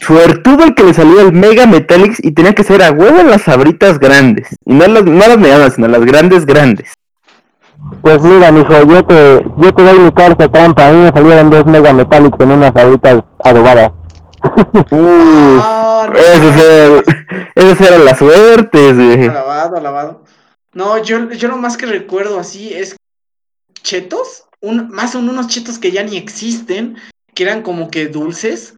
Suertudo 0.00 0.64
el 0.64 0.74
que 0.74 0.84
le 0.84 0.94
salía 0.94 1.22
el 1.22 1.32
Mega 1.32 1.66
Metallics 1.66 2.18
y 2.22 2.32
tenía 2.32 2.54
que 2.54 2.64
ser 2.64 2.82
a 2.82 2.90
huevo 2.90 3.22
las 3.22 3.42
sabritas 3.42 3.98
grandes. 3.98 4.48
Y 4.64 4.74
no 4.74 4.86
las, 4.86 5.04
no 5.04 5.18
las 5.18 5.38
medianas, 5.38 5.74
sino 5.74 5.88
las 5.88 6.04
grandes 6.04 6.44
grandes. 6.44 6.92
Pues 8.02 8.20
mira, 8.22 8.50
mijo, 8.52 8.72
yo 8.84 9.04
te, 9.04 9.44
yo 9.58 9.74
te 9.74 9.82
doy 9.82 9.98
mi 9.98 10.12
carta 10.12 10.48
trampa. 10.50 10.88
A 10.88 10.92
mí 10.92 10.98
me 10.98 11.10
salieron 11.10 11.50
dos 11.50 11.66
mega 11.66 11.92
metálicos 11.92 12.40
en 12.40 12.50
unas 12.50 12.74
aguitas 12.76 13.22
adobadas. 13.42 13.92
Uh, 14.90 15.58
Ah, 15.98 16.08
no, 16.12 16.18
esas 16.18 16.56
eran, 16.62 17.02
esas 17.54 17.80
eran 17.80 18.04
las 18.04 18.18
suertes, 18.18 18.96
güey. 18.96 19.26
Alabado, 19.28 19.76
alabado. 19.76 20.24
No, 20.72 21.02
yo, 21.02 21.30
yo 21.30 21.48
lo 21.48 21.56
más 21.56 21.76
que 21.76 21.86
recuerdo 21.86 22.38
así 22.38 22.72
es 22.74 22.96
chetos, 23.82 24.44
un, 24.60 24.90
más 24.90 25.12
son 25.12 25.28
unos 25.28 25.48
chetos 25.48 25.78
que 25.78 25.90
ya 25.90 26.02
ni 26.02 26.16
existen, 26.16 26.96
que 27.34 27.44
eran 27.44 27.62
como 27.62 27.90
que 27.90 28.08
dulces. 28.08 28.75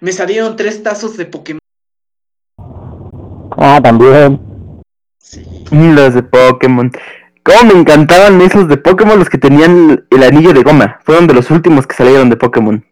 Me 0.00 0.12
salieron 0.12 0.56
tres 0.56 0.82
tazos 0.82 1.16
de 1.16 1.26
Pokémon. 1.26 1.58
ah, 3.56 3.80
también. 3.82 4.40
Sí. 5.18 5.44
Los 5.70 6.14
de 6.14 6.22
Pokémon. 6.22 6.90
Cómo 7.42 7.72
me 7.72 7.80
encantaban 7.80 8.40
esos 8.40 8.68
de 8.68 8.76
Pokémon, 8.76 9.18
los 9.18 9.28
que 9.28 9.38
tenían 9.38 10.04
el 10.10 10.22
anillo 10.22 10.52
de 10.52 10.62
goma. 10.62 11.00
Fueron 11.04 11.26
de 11.26 11.34
los 11.34 11.50
últimos 11.50 11.86
que 11.86 11.96
salieron 11.96 12.30
de 12.30 12.36
Pokémon. 12.36 12.84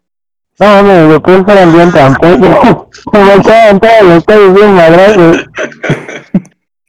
No, 0.58 0.66
mames, 0.66 1.08
después 1.10 1.44
eran 1.48 1.72
bien 1.72 1.92
tramposos. 1.92 2.38
Se 3.12 3.24
volteaban 3.24 3.80
todos 3.80 4.02
los 4.02 4.24
calles 4.24 4.54
bien 4.54 4.74
madrazos. 4.74 5.46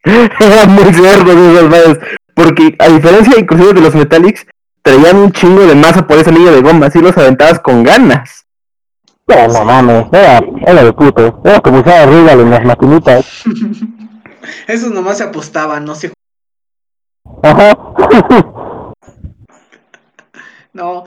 Eran 0.40 0.72
muy 0.72 0.94
cerdos 0.94 1.36
esos 1.36 1.70
madres. 1.70 2.00
Porque 2.34 2.76
a 2.80 2.88
diferencia 2.88 3.38
inclusive 3.38 3.74
de 3.74 3.82
los 3.82 3.94
Metallics, 3.94 4.46
traían 4.82 5.18
un 5.18 5.32
chingo 5.34 5.66
de 5.66 5.76
masa 5.76 6.08
por 6.08 6.18
ese 6.18 6.30
anillo 6.30 6.54
de 6.54 6.62
goma. 6.62 6.86
Así 6.86 7.00
los 7.00 7.18
aventabas 7.18 7.60
con 7.60 7.84
ganas. 7.84 8.47
No, 9.28 9.48
no 9.50 9.66
mames, 9.66 10.08
era, 10.12 10.40
era 10.66 10.84
de 10.84 10.94
puto. 10.94 11.42
Era 11.44 11.60
como 11.60 11.80
usar 11.82 12.10
Regal 12.10 12.40
en 12.40 12.50
las 12.50 12.64
maquinitas. 12.66 13.44
Esos 14.68 14.92
nomás 14.92 15.18
se 15.18 15.24
apostaban, 15.26 15.84
no 15.86 15.96
se 15.96 16.14
Ajá. 17.44 17.74
No. 20.74 21.04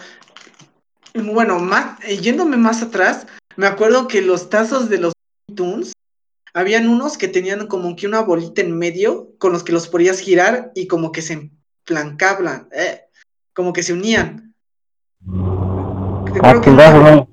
Bueno, 1.14 1.58
más, 1.60 1.98
eh, 2.04 2.16
yéndome 2.18 2.56
más 2.56 2.82
atrás, 2.82 3.26
me 3.56 3.66
acuerdo 3.66 4.08
que 4.08 4.20
los 4.20 4.50
tazos 4.50 4.88
de 4.88 4.98
los 4.98 5.12
Toons, 5.54 5.92
habían 6.54 6.88
unos 6.88 7.16
que 7.16 7.28
tenían 7.28 7.68
como 7.68 7.94
que 7.94 8.06
una 8.08 8.20
bolita 8.20 8.60
en 8.62 8.76
medio 8.76 9.28
con 9.38 9.52
los 9.52 9.62
que 9.62 9.72
los 9.72 9.86
podías 9.88 10.18
girar 10.18 10.72
y 10.74 10.88
como 10.88 11.12
que 11.12 11.22
se 11.22 11.52
emplancaban, 11.84 12.68
eh, 12.72 13.02
como 13.54 13.72
que 13.72 13.82
se 13.84 13.92
unían. 13.92 14.54
Ah, 16.42 16.54
que 16.54 16.60
chingazo, 16.62 16.96
nunca- 16.98 17.10
no. 17.14 17.22
e- 17.22 17.26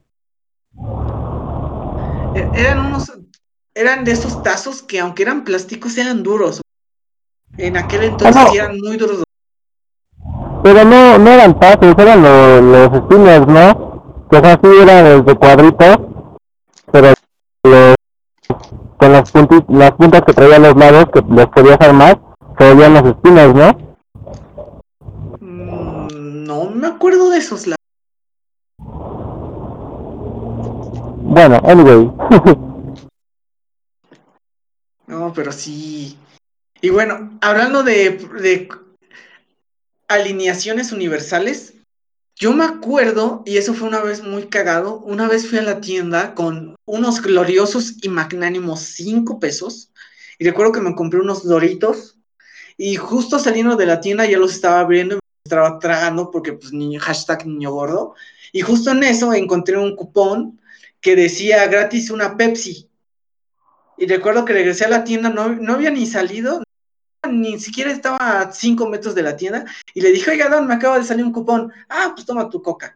eran 2.54 2.86
unos 2.86 3.12
eran 3.73 4.04
de 4.04 4.12
esos 4.12 4.41
tazos 4.43 4.82
que 4.82 5.00
aunque 5.00 5.23
eran 5.23 5.43
plásticos 5.43 5.97
eran 5.97 6.23
duros. 6.23 6.62
En 7.58 7.78
aquel 7.78 8.04
entonces 8.04 8.36
no. 8.36 8.54
eran 8.54 8.78
muy 8.80 8.97
duros. 8.97 9.23
Pero 10.63 10.84
no, 10.84 11.17
no 11.17 11.30
eran 11.32 11.60
tazos, 11.60 11.95
eran 11.97 12.21
los, 12.23 12.62
los 12.63 13.04
spinners, 13.06 13.47
¿no? 13.47 14.28
Que 14.30 14.38
así 14.38 14.67
eran 14.82 15.17
los 15.17 15.26
de 15.26 15.36
cuadritos, 15.36 15.97
pero 16.91 17.13
los, 17.63 17.95
con 18.97 19.12
las, 19.13 19.32
punti- 19.32 19.65
las 19.69 19.91
puntas 19.91 20.21
que 20.26 20.34
traían 20.34 20.63
los 20.63 20.76
lados, 20.76 21.06
que 21.13 21.21
los 21.21 21.45
podías 21.47 21.80
armar, 21.80 22.19
se 22.58 22.67
volvían 22.67 22.93
los 22.95 23.12
spinners, 23.13 23.56
¿no? 23.56 23.69
Mm, 25.39 26.43
no 26.45 26.69
me 26.71 26.88
acuerdo 26.88 27.30
de 27.30 27.38
esos. 27.38 27.67
la- 27.67 27.77
Bueno, 31.28 31.62
anyway. 31.66 32.10
No, 35.08 35.32
pero 35.34 35.54
sí. 35.54 36.18
Y 36.82 36.90
bueno, 36.90 37.40
hablando 37.42 37.82
de, 37.82 38.68
alineaciones 40.10 40.92
universales, 40.92 41.76
yo 42.36 42.52
me 42.52 42.66
acuerdo, 42.66 43.42
y 43.46 43.56
eso 43.56 43.74
fue 43.74 43.88
una 43.88 44.02
vez 44.02 44.22
muy 44.22 44.48
cagado, 44.48 45.00
una 45.00 45.30
vez 45.30 45.48
fui 45.48 45.60
a 45.60 45.63
la 45.63 45.80
tienda 45.80 46.36
con 46.36 46.76
unos 46.86 47.22
gloriosos 47.22 47.96
y 48.04 48.10
magnánimos 48.10 48.82
5 48.82 49.40
pesos, 49.40 49.92
y 50.38 50.44
recuerdo 50.44 50.74
que 50.74 50.82
me 50.82 50.94
compré 50.94 51.22
unos 51.22 51.46
doritos, 51.48 52.18
y 52.76 52.98
justo 52.98 53.40
saliendo 53.40 53.78
de 53.78 53.86
la 53.86 54.02
tienda 54.02 54.26
ya 54.26 54.38
los 54.38 54.54
estaba 54.54 54.82
abriendo 54.82 55.16
y 55.16 55.20
me 55.20 55.22
estaba 55.46 55.80
tragando 55.80 56.32
porque 56.32 56.52
pues 56.52 56.74
niño, 56.74 57.00
hashtag 57.00 57.48
niño 57.48 57.72
gordo, 57.72 58.13
y 58.52 58.60
justo 58.60 58.92
en 58.92 59.04
eso 59.04 59.34
encontré 59.34 59.78
un 59.78 59.96
cupón 59.96 60.60
que 61.02 61.16
decía 61.16 61.68
gratis 61.68 62.10
una 62.10 62.38
Pepsi. 62.38 62.90
Y 63.98 64.06
recuerdo 64.06 64.46
que 64.46 64.54
regresé 64.54 64.86
a 64.86 64.90
la 64.90 65.04
tienda, 65.04 65.30
no, 65.30 65.50
no 65.50 65.74
había 65.74 65.90
ni 65.90 66.06
salido, 66.06 66.64
ni 67.30 67.60
siquiera 67.60 67.92
estaba 67.92 68.42
a 68.42 68.52
5 68.52 68.88
metros 68.88 69.16
de 69.16 69.24
la 69.24 69.36
tienda, 69.36 69.66
y 69.94 70.02
le 70.02 70.12
dije, 70.12 70.32
oiga, 70.32 70.50
Don, 70.50 70.68
me 70.68 70.76
acaba 70.76 71.00
de 71.00 71.06
salir 71.06 71.26
un 71.26 71.32
cupón. 71.32 71.72
Ah, 71.90 72.12
pues 72.14 72.26
toma 72.26 72.50
tu 72.50 72.62
coca 72.62 72.96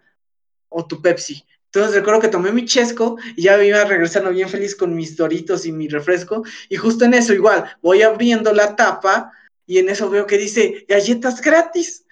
o 0.70 0.86
tu 0.86 1.02
Pepsi. 1.02 1.46
Entonces 1.66 1.96
recuerdo 1.96 2.20
que 2.20 2.28
tomé 2.28 2.52
mi 2.52 2.66
chesco 2.66 3.18
y 3.36 3.44
ya 3.44 3.56
me 3.56 3.66
iba 3.66 3.84
regresando 3.86 4.30
bien 4.32 4.50
feliz 4.50 4.76
con 4.76 4.94
mis 4.94 5.16
doritos 5.16 5.66
y 5.66 5.72
mi 5.72 5.88
refresco. 5.88 6.44
Y 6.68 6.76
justo 6.76 7.06
en 7.06 7.14
eso, 7.14 7.34
igual, 7.34 7.78
voy 7.82 8.02
abriendo 8.02 8.52
la 8.54 8.76
tapa 8.76 9.32
y 9.66 9.78
en 9.78 9.88
eso 9.88 10.10
veo 10.10 10.28
que 10.28 10.38
dice 10.38 10.86
galletas 10.88 11.42
gratis. 11.42 12.06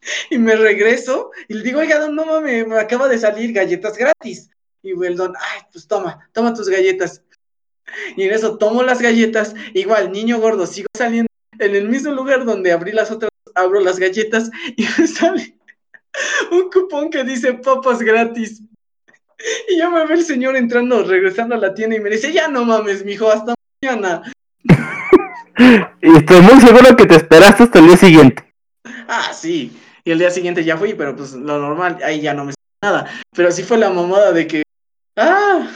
Y 0.30 0.38
me 0.38 0.56
regreso 0.56 1.30
y 1.46 1.54
le 1.54 1.62
digo, 1.62 1.78
oiga, 1.78 2.00
Don, 2.00 2.16
no 2.16 2.26
mames, 2.26 2.66
me 2.66 2.76
acaba 2.76 3.06
de 3.06 3.20
salir 3.20 3.52
galletas 3.52 3.96
gratis. 3.96 4.50
Y 4.82 4.90
el 5.04 5.16
Don, 5.16 5.34
ay, 5.38 5.60
pues 5.72 5.86
toma, 5.86 6.28
toma 6.32 6.54
tus 6.54 6.68
galletas. 6.68 7.22
Y 8.16 8.24
en 8.24 8.32
eso 8.32 8.58
tomo 8.58 8.82
las 8.82 9.00
galletas, 9.00 9.54
igual, 9.74 10.12
niño 10.12 10.40
gordo, 10.40 10.66
sigo 10.66 10.88
saliendo 10.96 11.28
en 11.58 11.76
el 11.76 11.88
mismo 11.88 12.12
lugar 12.12 12.44
donde 12.44 12.72
abrí 12.72 12.92
las 12.92 13.10
otras, 13.10 13.30
abro 13.54 13.80
las 13.80 13.98
galletas 13.98 14.50
y 14.76 14.86
me 14.98 15.06
sale 15.06 15.56
un 16.50 16.70
cupón 16.70 17.10
que 17.10 17.24
dice 17.24 17.54
papas 17.54 18.00
gratis. 18.00 18.62
Y 19.68 19.78
ya 19.78 19.90
me 19.90 20.06
ve 20.06 20.14
el 20.14 20.24
señor 20.24 20.56
entrando, 20.56 21.02
regresando 21.02 21.54
a 21.54 21.58
la 21.58 21.74
tienda 21.74 21.96
y 21.96 22.00
me 22.00 22.10
dice, 22.10 22.32
ya 22.32 22.48
no 22.48 22.64
mames, 22.64 23.04
mijo, 23.04 23.30
hasta 23.30 23.54
mañana. 23.82 24.22
Y 26.00 26.16
estoy 26.16 26.40
muy 26.40 26.60
seguro 26.60 26.96
que 26.96 27.06
te 27.06 27.14
esperaste 27.14 27.64
hasta 27.64 27.78
el 27.78 27.86
día 27.86 27.96
siguiente. 27.96 28.52
Ah, 29.06 29.32
sí. 29.32 29.70
Y 30.02 30.10
el 30.10 30.18
día 30.18 30.30
siguiente 30.30 30.64
ya 30.64 30.76
fui, 30.76 30.94
pero 30.94 31.14
pues 31.14 31.34
lo 31.34 31.58
normal, 31.58 31.98
ahí 32.02 32.20
ya 32.20 32.34
no 32.34 32.46
me 32.46 32.54
nada. 32.82 33.06
Pero 33.34 33.52
sí 33.52 33.62
fue 33.62 33.78
la 33.78 33.90
mamada 33.90 34.32
de 34.32 34.46
que, 34.46 34.62
ah, 35.16 35.68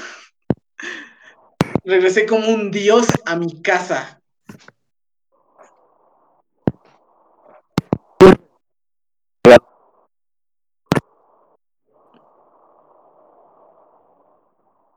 regresé 1.85 2.27
como 2.27 2.49
un 2.49 2.71
dios 2.71 3.07
a 3.25 3.37
mi 3.37 3.63
casa. 3.63 4.21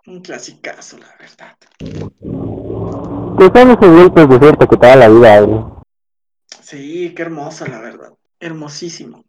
Un 0.06 0.22
clasicazo, 0.22 0.98
la 0.98 1.16
verdad. 1.20 1.56
Que 3.38 3.60
son 3.60 3.72
esos 3.72 3.78
golpes 3.80 4.28
de 4.28 4.40
suerte 4.40 4.68
que 4.68 4.78
te 4.78 4.88
da 4.88 4.96
la 4.96 5.08
vida, 5.08 5.42
güey. 5.42 5.64
Sí, 6.62 7.14
qué 7.14 7.22
hermoso, 7.22 7.68
la 7.68 7.80
verdad. 7.80 8.14
Hermosísimo. 8.40 9.24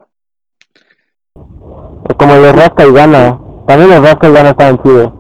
Como 1.35 2.35
los 2.35 2.57
rasca 2.57 2.87
y 2.87 2.93
gana. 2.93 3.50
También 3.71 3.91
los 3.91 4.03
rasca 4.03 4.29
y 4.29 4.33
gana 4.33 4.51
estaban 4.51 4.83
chidos. 4.83 5.13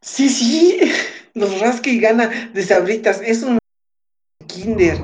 Sí, 0.00 0.28
sí, 0.28 0.80
los 1.34 1.60
rasca 1.60 1.88
y 1.88 2.00
gana 2.00 2.28
de 2.52 2.62
sabritas. 2.64 3.20
Es 3.24 3.44
un 3.44 3.58
kinder. 4.48 4.98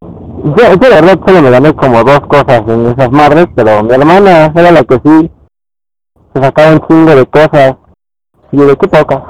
Yo, 0.00 0.56
yo 0.56 0.88
la 0.88 1.00
verdad 1.02 1.20
solo 1.26 1.42
me 1.42 1.50
gané 1.50 1.76
como 1.76 2.02
dos 2.02 2.20
cosas 2.20 2.62
en 2.66 2.86
esas 2.86 3.10
madres, 3.10 3.48
pero 3.54 3.82
mi 3.82 3.92
hermana 3.92 4.50
era 4.56 4.72
la 4.72 4.82
que 4.84 4.98
sí. 5.04 5.30
Se 6.34 6.40
sacaba 6.40 6.72
un 6.72 6.86
chingo 6.88 7.16
de 7.16 7.26
cosas. 7.26 7.76
Y 8.50 8.56
de 8.56 8.74
qué 8.74 8.88
poca. 8.88 9.24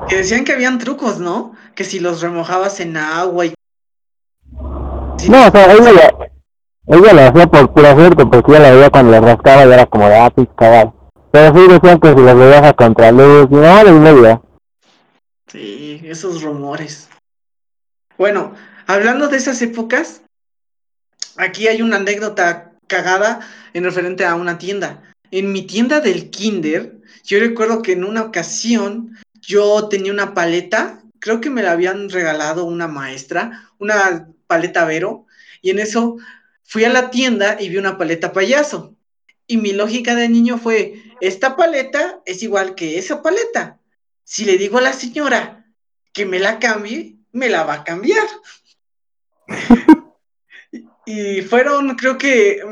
Que 0.08 0.16
decían 0.16 0.42
que 0.42 0.54
habían 0.54 0.80
trucos, 0.80 1.20
¿no? 1.20 1.52
Que 1.76 1.84
si 1.84 2.00
los 2.00 2.20
remojabas 2.20 2.80
en 2.80 2.96
agua 2.96 3.46
y... 3.46 3.54
No, 5.28 5.46
o 5.46 5.50
sea, 5.52 5.72
ella, 5.72 5.92
la- 5.92 6.33
ella 6.86 7.12
lo 7.12 7.20
hacía 7.22 7.46
por 7.46 7.72
pura 7.72 7.94
suerte, 7.94 8.26
porque 8.26 8.52
ella 8.52 8.60
la 8.60 8.70
veía 8.72 8.90
cuando 8.90 9.12
le 9.12 9.20
rascaba 9.20 9.64
y 9.64 9.72
era 9.72 9.86
como 9.86 10.08
de 10.08 10.16
ah. 10.16 10.32
Pero 11.30 11.54
sí 11.54 11.72
decían 11.72 11.98
que 11.98 12.08
si 12.08 12.20
los 12.20 12.38
veías 12.38 12.62
a 12.62 12.72
contraluz, 12.74 13.50
no, 13.50 13.84
de 13.84 13.92
media. 13.92 14.40
Sí, 15.48 16.00
esos 16.04 16.42
rumores. 16.42 17.08
Bueno, 18.18 18.54
hablando 18.86 19.28
de 19.28 19.38
esas 19.38 19.60
épocas, 19.62 20.22
aquí 21.36 21.66
hay 21.66 21.82
una 21.82 21.96
anécdota 21.96 22.72
cagada 22.86 23.40
en 23.72 23.84
referente 23.84 24.24
a 24.24 24.34
una 24.34 24.58
tienda. 24.58 25.02
En 25.30 25.52
mi 25.52 25.62
tienda 25.62 26.00
del 26.00 26.30
kinder, 26.30 26.98
yo 27.24 27.40
recuerdo 27.40 27.82
que 27.82 27.92
en 27.92 28.04
una 28.04 28.22
ocasión 28.22 29.16
yo 29.40 29.88
tenía 29.88 30.12
una 30.12 30.34
paleta, 30.34 31.00
creo 31.18 31.40
que 31.40 31.50
me 31.50 31.62
la 31.62 31.72
habían 31.72 32.10
regalado 32.10 32.64
una 32.64 32.86
maestra, 32.86 33.68
una 33.78 34.28
paleta 34.46 34.84
Vero, 34.84 35.26
y 35.60 35.70
en 35.70 35.78
eso 35.78 36.16
fui 36.64 36.84
a 36.84 36.90
la 36.90 37.10
tienda 37.10 37.56
y 37.60 37.68
vi 37.68 37.76
una 37.76 37.96
paleta 37.96 38.32
payaso. 38.32 38.96
Y 39.46 39.58
mi 39.58 39.72
lógica 39.72 40.14
de 40.14 40.28
niño 40.28 40.58
fue, 40.58 41.02
esta 41.20 41.56
paleta 41.56 42.20
es 42.24 42.42
igual 42.42 42.74
que 42.74 42.98
esa 42.98 43.22
paleta. 43.22 43.78
Si 44.24 44.44
le 44.44 44.56
digo 44.56 44.78
a 44.78 44.82
la 44.82 44.92
señora 44.92 45.66
que 46.12 46.24
me 46.24 46.38
la 46.38 46.58
cambie, 46.58 47.16
me 47.32 47.48
la 47.50 47.64
va 47.64 47.74
a 47.74 47.84
cambiar. 47.84 48.26
y 51.06 51.42
fueron, 51.42 51.94
creo 51.96 52.16
que 52.16 52.62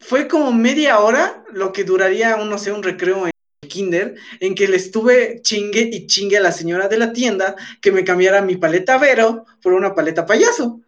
fue 0.00 0.26
como 0.28 0.52
media 0.52 1.00
hora 1.00 1.44
lo 1.52 1.72
que 1.72 1.84
duraría, 1.84 2.36
no 2.36 2.58
sé, 2.58 2.72
un 2.72 2.82
recreo 2.82 3.26
en 3.26 3.32
kinder, 3.68 4.16
en 4.40 4.54
que 4.54 4.68
le 4.68 4.76
estuve 4.76 5.40
chingue 5.42 5.88
y 5.92 6.06
chingue 6.06 6.38
a 6.38 6.40
la 6.40 6.52
señora 6.52 6.88
de 6.88 6.98
la 6.98 7.12
tienda 7.12 7.56
que 7.80 7.92
me 7.92 8.04
cambiara 8.04 8.42
mi 8.42 8.56
paleta 8.56 8.98
Vero 8.98 9.44
por 9.62 9.72
una 9.72 9.94
paleta 9.94 10.26
payaso. 10.26 10.80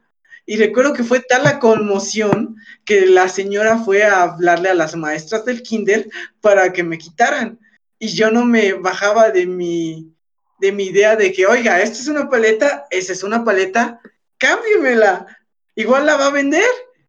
Y 0.50 0.56
recuerdo 0.56 0.94
que 0.94 1.04
fue 1.04 1.20
tal 1.20 1.44
la 1.44 1.58
conmoción 1.58 2.56
que 2.86 3.04
la 3.04 3.28
señora 3.28 3.76
fue 3.76 4.02
a 4.02 4.22
hablarle 4.22 4.70
a 4.70 4.74
las 4.74 4.96
maestras 4.96 5.44
del 5.44 5.62
kinder 5.62 6.08
para 6.40 6.72
que 6.72 6.82
me 6.82 6.96
quitaran. 6.96 7.60
Y 7.98 8.08
yo 8.08 8.30
no 8.30 8.46
me 8.46 8.72
bajaba 8.72 9.28
de 9.28 9.44
mi, 9.44 10.10
de 10.58 10.72
mi 10.72 10.84
idea 10.84 11.16
de 11.16 11.34
que, 11.34 11.44
oiga, 11.44 11.82
esta 11.82 11.98
es 11.98 12.08
una 12.08 12.30
paleta, 12.30 12.86
esa 12.88 13.12
es 13.12 13.22
una 13.22 13.44
paleta, 13.44 14.00
cámbiemela. 14.38 15.26
Igual 15.74 16.06
la 16.06 16.16
va 16.16 16.28
a 16.28 16.32
vender. 16.32 16.64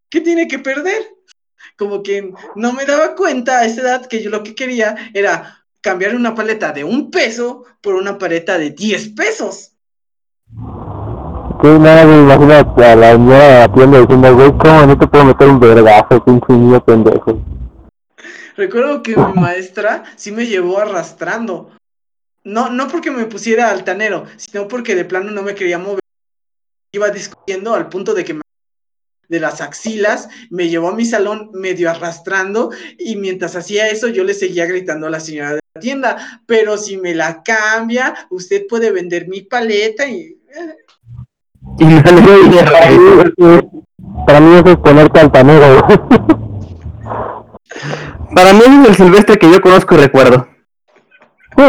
¿Qué 0.10 0.20
tiene 0.20 0.50
que 0.50 0.60
perder? 0.60 1.08
Como 1.78 2.04
que 2.04 2.34
no 2.58 2.74
me 2.74 2.86
daba 2.86 3.16
cuenta 3.16 3.60
a 3.60 3.66
esa 3.66 3.80
edad 3.80 4.06
que 4.08 4.22
yo 4.22 4.30
lo 4.32 4.44
que 4.44 4.54
quería 4.54 5.12
era 5.14 5.66
cambiar 5.80 6.14
una 6.14 6.36
paleta 6.36 6.74
de 6.74 6.84
un 6.84 7.10
peso 7.10 7.64
por 7.80 7.96
una 7.96 8.18
paleta 8.18 8.58
de 8.58 8.72
10 8.72 9.12
pesos. 9.12 9.78
Sí, 11.62 11.68
nada, 11.68 12.06
me 12.06 12.22
imagino 12.22 12.54
a 12.54 12.96
la 12.96 13.12
señora 13.12 13.48
de 13.48 13.60
la 13.60 13.74
tienda 13.74 14.00
diciendo, 14.00 14.36
güey, 14.36 14.58
¿cómo 14.58 14.86
no 14.86 14.98
te 14.98 15.08
puedo 15.08 15.26
meter 15.26 15.48
un 15.50 15.60
vergazo, 15.60 16.24
pinche 16.24 16.54
niño 16.54 16.84
pendejo? 16.86 17.44
Recuerdo 18.56 19.04
que 19.04 19.18
mi 19.18 19.34
maestra 19.34 20.06
sí 20.16 20.32
me 20.32 20.46
llevó 20.46 20.80
arrastrando. 20.80 21.72
No, 22.46 22.70
no 22.70 22.88
porque 22.88 23.12
me 23.12 23.26
pusiera 23.26 23.72
altanero, 23.72 24.26
sino 24.38 24.70
porque 24.70 24.96
de 24.96 25.04
plano 25.04 25.32
no 25.32 25.42
me 25.42 25.54
quería 25.54 25.78
mover. 25.78 26.00
Iba 26.94 27.10
discutiendo 27.10 27.74
al 27.76 27.90
punto 27.90 28.14
de 28.14 28.24
que 28.24 28.34
me 28.36 28.42
de 29.28 29.40
las 29.40 29.62
axilas, 29.62 30.28
me 30.50 30.70
llevó 30.70 30.90
a 30.90 30.96
mi 30.96 31.06
salón 31.06 31.52
medio 31.54 31.90
arrastrando 31.90 32.72
y 32.98 33.16
mientras 33.16 33.56
hacía 33.56 33.88
eso 33.90 34.08
yo 34.08 34.24
le 34.24 34.34
seguía 34.34 34.66
gritando 34.66 35.08
a 35.08 35.12
la 35.12 35.20
señora 35.20 35.52
de 35.52 35.60
la 35.76 35.82
tienda, 35.82 36.42
pero 36.48 36.78
si 36.78 36.98
me 36.98 37.14
la 37.14 37.44
cambia, 37.44 38.28
usted 38.32 38.66
puede 38.68 38.92
vender 38.92 39.28
mi 39.28 39.42
paleta 39.42 40.08
y... 40.08 40.36
Y 41.80 41.86
no 41.86 42.02
le 42.02 42.64
Para 42.64 42.90
mí, 42.92 43.06
es- 43.38 43.64
para 44.26 44.40
mí 44.40 44.56
eso 44.56 44.70
es 44.70 44.78
ponerte 44.78 45.20
altanero. 45.20 45.88
Para 48.36 48.54
mí 48.54 48.62
es 48.66 48.90
el 48.90 48.96
silvestre 48.96 49.38
que 49.38 49.52
yo 49.52 49.60
conozco 49.62 49.96
y 49.96 49.98
recuerdo. 49.98 50.48
Sí, 51.58 51.64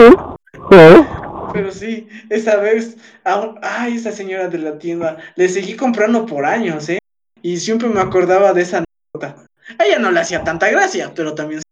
sí. 0.70 1.07
Pero 1.53 1.73
sí, 1.73 2.09
esa 2.29 2.57
vez, 2.57 2.96
aún, 3.25 3.59
ay, 3.62 3.96
esa 3.96 4.12
señora 4.12 4.49
de 4.49 4.59
la 4.59 4.79
tienda, 4.79 5.16
le 5.37 5.49
seguí 5.49 5.75
comprando 5.75 6.27
por 6.27 6.44
años, 6.44 6.88
¿eh? 6.88 6.99
Y 7.42 7.57
siempre 7.57 7.88
me 7.88 8.01
acordaba 8.01 8.53
de 8.53 8.62
esa 8.62 8.85
nota. 9.14 9.37
A 9.79 9.85
ella 9.85 9.99
no 9.99 10.11
le 10.11 10.20
hacía 10.20 10.44
tanta 10.44 10.68
gracia, 10.70 11.12
pero 11.14 11.35
también... 11.35 11.62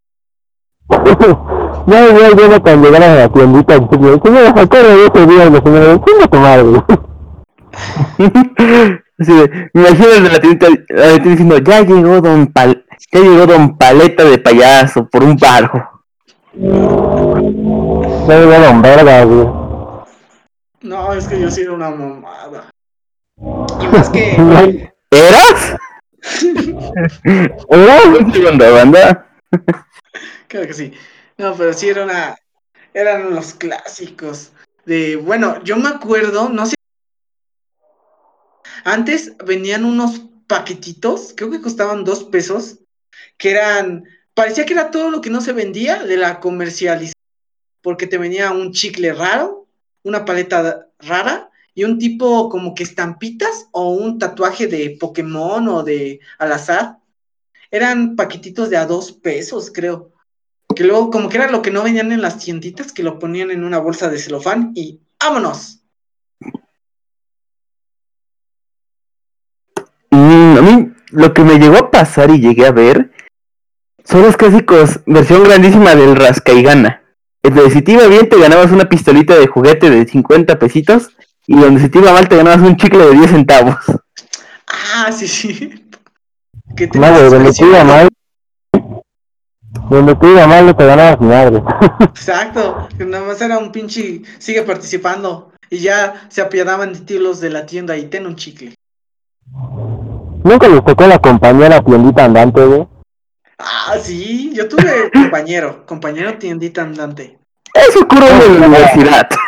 No, 1.87 1.97
yo 2.37 2.49
no 2.49 2.61
cuando 2.63 2.87
llegar 2.91 3.03
a 3.03 3.15
la 3.15 3.29
tiendita, 3.33 3.75
en 3.75 3.89
serio, 3.89 4.21
señora, 4.23 4.53
¿se 4.55 4.61
acuerda 4.61 4.95
de 4.95 5.07
ese 5.07 5.27
día? 5.27 5.49
La 5.51 5.61
señora, 5.63 5.99
tu 6.31 6.39
madre. 6.39 6.65
Así 9.19 9.33
de, 9.33 9.71
me 9.73 9.89
imagino 9.89 10.09
el 10.13 10.23
de 10.23 10.31
la 10.31 10.41
tienda, 10.41 10.69
la 10.89 11.09
tienda 11.15 11.31
diciendo, 11.31 11.59
ya 11.59 11.81
llegó 11.83 12.21
don 12.21 12.47
Pal, 12.53 12.85
ya 13.13 13.21
llegó 13.21 13.47
don 13.47 13.77
Paleta 13.77 14.25
de 14.25 14.39
payaso 14.39 15.09
por 15.09 15.25
un 15.25 15.37
paro. 15.37 15.91
No 16.55 17.35
llegó 18.29 18.59
don 18.61 18.83
verga, 18.83 19.25
güey. 19.25 19.49
No, 20.83 21.13
es 21.13 21.27
que 21.27 21.41
yo 21.41 21.51
sí 21.51 21.63
era 21.63 21.73
una 21.73 21.91
mamada. 21.91 22.71
Y 23.37 23.87
más 23.89 24.09
que... 24.11 24.91
¿Eras? 25.11 25.77
¿Eras? 27.69 28.33
Segunda 28.33 28.71
banda. 28.71 29.27
Claro 30.47 30.67
que 30.67 30.75
sí. 30.75 30.93
No, 31.37 31.55
pero 31.55 31.73
sí 31.73 31.89
era 31.89 32.05
una. 32.05 32.37
Eran 32.93 33.35
los 33.35 33.55
clásicos. 33.55 34.53
De. 34.85 35.17
Bueno, 35.17 35.63
yo 35.65 35.77
me 35.77 35.89
acuerdo, 35.89 36.49
no 36.49 36.67
sé. 36.67 36.75
Antes 38.85 39.33
venían 39.45 39.85
unos 39.85 40.23
paquetitos, 40.47 41.35
creo 41.37 41.51
que 41.51 41.61
costaban 41.61 42.05
dos 42.05 42.25
pesos, 42.25 42.79
que 43.37 43.51
eran. 43.51 44.05
Parecía 44.35 44.67
que 44.67 44.73
era 44.73 44.91
todo 44.91 45.11
lo 45.11 45.21
que 45.21 45.31
no 45.31 45.41
se 45.41 45.53
vendía 45.53 46.05
de 46.05 46.17
la 46.17 46.41
comercialización. 46.41 47.15
Porque 47.83 48.07
te 48.07 48.19
venía 48.19 48.51
un 48.53 48.73
chicle 48.73 49.13
raro, 49.13 49.69
una 50.03 50.25
paleta 50.25 50.89
rara 50.99 51.51
y 51.75 51.85
un 51.85 51.99
tipo 51.99 52.49
como 52.49 52.75
que 52.75 52.83
estampitas 52.83 53.69
o 53.73 53.91
un 53.91 54.19
tatuaje 54.19 54.67
de 54.67 54.97
Pokémon 54.99 55.69
o 55.69 55.83
de 55.83 56.21
al 56.39 56.53
azar. 56.53 56.99
Eran 57.71 58.17
paquetitos 58.17 58.71
de 58.71 58.77
a 58.77 58.87
dos 58.87 59.13
pesos, 59.13 59.71
creo. 59.73 60.13
Que 60.75 60.85
luego, 60.85 61.11
como 61.11 61.29
que 61.29 61.37
era 61.37 61.51
lo 61.51 61.63
que 61.63 61.71
no 61.71 61.83
venían 61.83 62.13
en 62.13 62.23
las 62.23 62.39
tienditas, 62.39 62.93
que 62.93 63.03
lo 63.03 63.19
ponían 63.19 63.51
en 63.51 63.65
una 63.65 63.79
bolsa 63.79 64.09
de 64.09 64.19
celofán 64.19 64.73
y 64.75 65.01
¡vámonos! 65.21 65.78
A 70.59 70.63
mí 70.63 70.93
lo 71.11 71.33
que 71.33 71.45
me 71.45 71.59
llegó 71.59 71.77
a 71.77 71.91
pasar 71.91 72.31
y 72.31 72.41
llegué 72.41 72.67
a 72.67 72.73
ver 72.73 73.13
son 74.05 74.23
los 74.23 74.37
clásicos, 74.37 75.01
versión 75.07 75.45
grandísima 75.45 75.95
del 75.95 76.17
Rasca 76.17 76.53
y 76.53 76.63
Gana. 76.63 77.03
Donde 77.43 77.71
si 77.71 77.83
te 77.83 77.93
iba 77.93 78.07
bien 78.07 78.29
te 78.29 78.41
ganabas 78.41 78.73
una 78.73 78.89
pistolita 78.89 79.37
de 79.37 79.47
juguete 79.47 79.89
de 79.89 80.05
50 80.05 80.59
pesitos 80.59 81.11
y 81.47 81.57
donde 81.57 81.81
si 81.81 81.89
te 81.89 81.99
iba 81.99 82.13
mal 82.13 82.29
te 82.29 82.37
ganabas 82.37 82.61
un 82.61 82.77
chicle 82.77 83.07
de 83.07 83.13
10 83.13 83.31
centavos. 83.31 83.77
Ah, 84.67 85.13
sí, 85.13 85.29
sí. 85.29 85.85
No, 86.67 86.75
tenías 86.75 87.19
güey, 87.19 87.31
donde 87.31 87.53
te 87.53 87.65
iba 87.65 87.85
mal. 87.85 88.09
Donde 89.91 90.15
te 90.17 90.27
iba 90.29 90.47
mal, 90.47 90.67
no 90.67 90.77
te 90.77 90.85
ganabas 90.87 91.21
madre. 91.21 91.63
Exacto, 92.01 92.89
que 92.99 93.05
nada 93.05 93.25
más 93.25 93.41
era 93.41 93.59
un 93.59 93.71
pinche 93.71 94.23
sigue 94.39 94.63
participando 94.63 95.53
y 95.71 95.79
ya 95.79 96.27
se 96.29 96.41
apiadaban 96.41 96.95
de 96.95 97.01
ti 97.01 97.19
los 97.19 97.41
de 97.41 97.51
la 97.51 97.65
tienda 97.65 97.97
y 97.97 98.07
ten 98.07 98.27
un 98.27 98.35
chicle. 98.35 98.75
Nunca 100.45 100.69
les 100.69 100.85
tocó 100.85 101.07
la 101.07 101.19
compañera 101.19 101.81
tiendita 101.81 102.25
andante, 102.25 102.65
güey. 102.65 102.87
Ah, 103.59 103.95
sí, 104.01 104.53
yo 104.55 104.69
tuve 104.69 105.11
compañero, 105.13 105.85
compañero 105.87 106.39
tiendita 106.39 106.83
andante. 106.83 107.39
Eso 107.75 108.01
ocurre 108.01 108.27
en 108.47 108.61
la 108.61 108.67
universidad. 108.67 109.29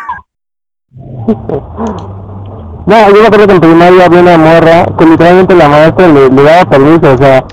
No, 2.87 3.09
yo 3.09 3.21
me 3.21 3.27
acuerdo 3.27 3.47
que 3.47 3.53
en 3.53 3.61
primaria 3.61 4.07
había 4.07 4.21
una 4.21 4.37
morra 4.37 4.85
que 4.99 5.05
literalmente 5.05 5.55
la 5.55 5.69
maestra 5.69 6.09
le, 6.09 6.29
le 6.29 6.43
daba 6.43 6.69
permiso, 6.69 7.13
o 7.13 7.17
sea, 7.19 7.45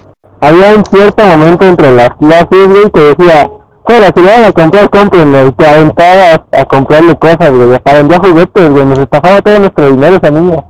había 0.42 0.76
un 0.76 0.84
cierto 0.86 1.24
momento 1.26 1.68
entre 1.68 1.94
las 1.94 2.10
clases, 2.16 2.68
güey, 2.68 2.90
que 2.90 3.00
decía, 3.00 3.52
fuera, 3.86 4.12
si 4.16 4.22
van 4.22 4.46
a 4.46 4.52
comprar, 4.52 4.90
cómprenlo, 4.90 5.48
y 5.48 5.52
te 5.52 5.68
aventaba 5.68 6.34
a, 6.34 6.62
a 6.62 6.66
comprarle 6.66 7.16
cosas, 7.18 7.52
güey, 7.52 7.76
hasta 7.76 7.94
vendía 7.94 8.20
juguetes, 8.20 8.70
güey, 8.72 8.86
nos 8.86 8.98
estafaba 8.98 9.42
todo 9.42 9.60
nuestro 9.60 9.92
dinero 9.92 10.16
esa 10.16 10.32
niña. 10.32 10.64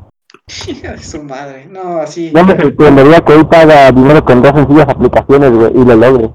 Hija 0.48 0.94
de 0.94 1.04
su 1.04 1.22
madre, 1.24 1.66
no, 1.66 1.98
así. 1.98 2.32
No 2.32 2.46
me 2.46 2.56
sorprendería 2.56 3.20
que 3.20 3.34
hoy 3.34 3.44
paga 3.44 3.92
dinero 3.92 4.24
con 4.24 4.42
dos 4.42 4.54
sencillas 4.54 4.88
aplicaciones, 4.88 5.52
güey, 5.52 5.72
y 5.76 5.86
lo 5.86 5.96
logre. 5.96 6.34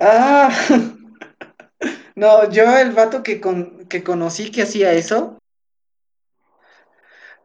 Ah, 0.00 0.50
no, 2.14 2.50
yo 2.50 2.78
el 2.78 2.92
vato 2.92 3.22
que, 3.22 3.42
con, 3.42 3.86
que 3.88 4.02
conocí 4.02 4.50
que 4.50 4.62
hacía 4.62 4.94
eso, 4.94 5.38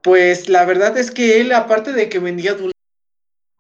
pues 0.01 0.47
la 0.47 0.63
verdad 0.63 0.97
es 0.97 1.11
que 1.11 1.41
él, 1.41 1.51
aparte 1.51 1.91
de 1.91 2.07
que 2.07 2.19
vendía 2.19 2.55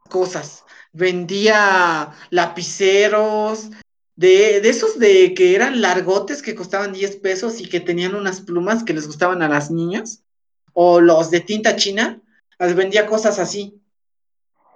cosas, 0.07 0.63
vendía 0.93 2.13
lapiceros, 2.29 3.71
de, 4.15 4.61
de 4.61 4.69
esos 4.69 4.97
de 4.97 5.33
que 5.33 5.53
eran 5.53 5.81
largotes 5.81 6.41
que 6.41 6.55
costaban 6.55 6.93
10 6.93 7.17
pesos 7.17 7.59
y 7.59 7.67
que 7.67 7.81
tenían 7.81 8.15
unas 8.15 8.39
plumas 8.39 8.85
que 8.85 8.93
les 8.93 9.05
gustaban 9.05 9.41
a 9.41 9.49
las 9.49 9.69
niñas, 9.69 10.23
o 10.79 11.01
los 11.01 11.31
de 11.31 11.39
tinta 11.39 11.75
china, 11.75 12.21
las 12.59 12.75
vendía 12.75 13.07
cosas 13.07 13.39
así, 13.39 13.81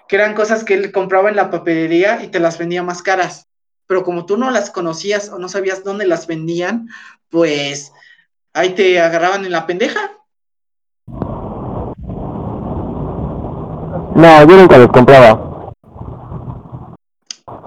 que 0.07 0.15
eran 0.15 0.33
cosas 0.33 0.63
que 0.63 0.73
él 0.73 0.91
compraba 0.91 1.29
en 1.29 1.35
la 1.35 1.51
papelería 1.51 2.23
y 2.23 2.29
te 2.29 2.39
las 2.39 2.57
vendía 2.57 2.81
más 2.81 3.03
caras 3.03 3.47
pero 3.91 4.05
como 4.05 4.25
tú 4.25 4.37
no 4.37 4.49
las 4.51 4.71
conocías 4.71 5.29
o 5.33 5.37
no 5.37 5.49
sabías 5.49 5.83
dónde 5.83 6.07
las 6.07 6.25
vendían, 6.25 6.87
pues 7.29 7.91
ahí 8.53 8.69
te 8.69 9.01
agarraban 9.01 9.43
en 9.43 9.51
la 9.51 9.67
pendeja. 9.67 9.99
No, 14.15 14.47
yo 14.47 14.55
nunca 14.55 14.77
los 14.77 14.87
compraba. 14.87 15.73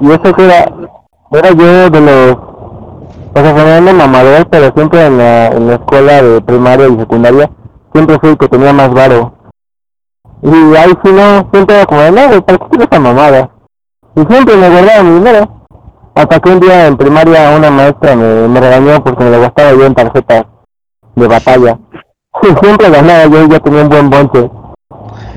Y 0.00 0.10
eso 0.10 0.34
que 0.34 0.44
era, 0.46 0.64
era 1.30 1.50
yo 1.52 1.90
de 1.90 2.00
los, 2.00 2.38
o 2.38 3.32
sea, 3.34 3.92
mamador, 3.92 4.48
pero 4.48 4.72
siempre 4.72 5.04
en 5.04 5.18
la, 5.18 5.48
en 5.48 5.66
la 5.66 5.74
escuela 5.74 6.22
de 6.22 6.40
primaria 6.40 6.88
y 6.88 6.96
secundaria, 6.96 7.50
siempre 7.94 8.18
fui 8.18 8.30
el 8.30 8.38
que 8.38 8.48
tenía 8.48 8.72
más 8.72 8.92
varo. 8.92 9.34
Y 10.42 10.76
ahí 10.76 10.92
sí 11.02 11.12
no, 11.12 11.48
siempre 11.52 11.76
era 11.76 11.86
como, 11.86 12.02
no, 12.10 12.28
güey, 12.28 12.40
¿para 12.40 12.58
qué 12.58 12.64
tienes 12.70 12.88
esa 12.90 13.00
mamada? 13.00 13.50
Y 14.16 14.20
siempre 14.26 14.56
me 14.56 14.68
guardaba 14.68 15.02
mi 15.02 15.10
dinero. 15.14 15.66
Hasta 16.14 16.40
que 16.40 16.50
un 16.50 16.60
día 16.60 16.86
en 16.86 16.96
primaria 16.96 17.56
una 17.56 17.70
maestra 17.70 18.14
me, 18.14 18.48
me 18.48 18.60
regañó 18.60 19.02
porque 19.02 19.24
me 19.24 19.30
lo 19.30 19.40
gastaba 19.40 19.72
yo 19.72 19.86
en 19.86 19.94
tarjetas 19.94 20.44
de 21.14 21.26
batalla. 21.26 21.78
Y 22.42 22.46
siempre 22.64 22.90
ganaba 22.90 23.26
yo 23.26 23.44
y 23.44 23.48
ya 23.48 23.60
tenía 23.60 23.82
un 23.82 23.88
buen 23.88 24.10
bonche. 24.10 24.50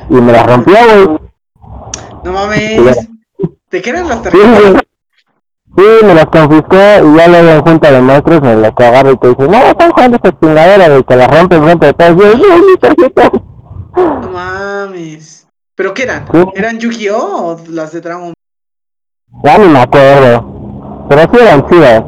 Y 0.09 0.15
me 0.15 0.31
las 0.31 0.45
rompió, 0.45 0.75
güey. 0.75 1.19
No 2.23 2.31
mames. 2.31 3.09
¿De 3.71 3.81
qué 3.81 3.89
eran 3.89 4.07
las 4.07 4.21
tarjetas? 4.21 4.83
Sí, 5.75 5.83
me 6.05 6.13
las 6.13 6.25
confiscó 6.27 6.75
y 6.75 7.17
ya 7.17 7.27
luego 7.27 7.49
en 7.49 7.61
junta 7.61 7.91
de 7.91 8.01
maestros 8.01 8.41
me 8.41 8.55
las 8.55 8.71
agarra 8.75 9.11
y 9.11 9.17
te 9.17 9.27
dice, 9.27 9.47
no, 9.47 9.57
están 9.57 9.91
jugando 9.91 10.17
esta 10.17 10.39
chingadera 10.39 10.89
de 10.89 11.03
que 11.03 11.15
la 11.15 11.27
rompen 11.27 11.63
frente 11.63 11.85
de 11.87 11.93
todos. 11.93 12.17
Yo, 12.17 12.37
no, 12.37 12.67
mi 12.67 12.77
tarjeta. 12.77 13.31
No 13.95 14.29
mames. 14.31 15.47
¿Pero 15.75 15.93
qué 15.93 16.03
eran? 16.03 16.25
Sí. 16.31 16.43
¿Eran 16.55 16.79
Yu-Gi-Oh 16.79 17.45
o 17.45 17.57
las 17.69 17.91
de 17.91 18.01
Dragon 18.01 18.33
Ya 19.43 19.57
ni 19.59 19.67
me 19.67 19.79
acuerdo. 19.79 21.05
Pero 21.09 21.21
sí 21.21 21.39
eran 21.39 21.69
chidas. 21.69 22.03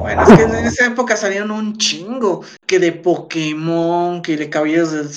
Bueno, 0.00 0.22
es 0.22 0.36
que 0.36 0.42
en 0.42 0.54
esa 0.66 0.86
época 0.86 1.16
salieron 1.16 1.50
un 1.50 1.78
chingo. 1.78 2.42
Que 2.66 2.78
de 2.78 2.92
Pokémon, 2.92 4.20
que 4.20 4.36
de 4.36 4.50
Caballeros 4.50 4.92
del. 4.92 5.08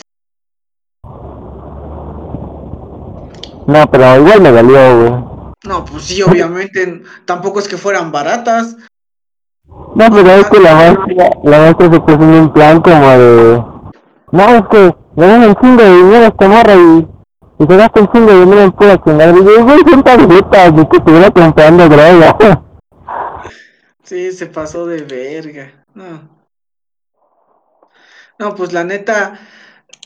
No, 3.68 3.91
pero 3.91 4.16
igual 4.18 4.41
me 4.41 4.51
dolió, 4.51 4.99
güey. 4.99 5.35
No, 5.66 5.84
pues 5.86 6.03
sí, 6.03 6.22
obviamente. 6.22 7.01
Tampoco 7.26 7.59
es 7.59 7.68
que 7.68 7.78
fueran 7.78 8.11
baratas. 8.11 8.76
No, 9.68 10.11
pero 10.11 10.30
es 10.32 10.47
que 10.47 10.59
la 10.59 10.76
maestra, 10.76 11.30
la 11.43 11.59
maestra 11.59 11.91
se 11.91 11.99
puso 11.99 12.13
en 12.16 12.30
un 12.30 12.53
plan 12.53 12.82
como 12.82 13.09
de... 13.09 13.63
No, 14.32 14.49
es 14.55 14.63
que 14.70 14.95
le 15.16 15.28
dan 15.28 15.43
un 15.43 15.55
chingo 15.55 15.82
de 15.82 15.95
dinero 15.95 16.26
a 16.26 16.28
esta 16.28 16.47
morra 16.47 16.76
y, 16.76 17.07
y 17.59 17.66
se 17.66 17.78
gasta 17.78 18.01
un 18.01 18.11
chingo 18.11 18.32
de 18.32 18.39
dinero 18.39 18.61
en 18.61 18.72
pura 18.74 19.01
chingada. 19.03 19.32
Y 19.32 19.43
yo, 19.43 19.63
güey, 19.63 19.80
son 19.89 20.03
tarjetas, 20.03 20.74
ni 20.74 20.88
que 20.88 20.97
estuviera 20.97 21.32
comprando 21.32 21.89
droga. 21.89 22.63
Sí, 24.03 24.32
se 24.32 24.45
pasó 24.45 24.86
de 24.86 25.01
verga. 25.01 25.72
No. 25.93 26.30
No, 28.38 28.53
pues 28.55 28.74
la 28.74 28.84
neta. 28.84 29.39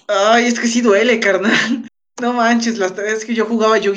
Ay, 0.08 0.46
es 0.46 0.60
que 0.60 0.68
sí 0.68 0.82
duele, 0.82 1.20
carnal. 1.20 1.90
No 2.22 2.34
manches, 2.34 2.78
las 2.78 2.98
es 2.98 3.26
que 3.26 3.34
yo 3.34 3.46
jugaba 3.46 3.78
yu 3.78 3.94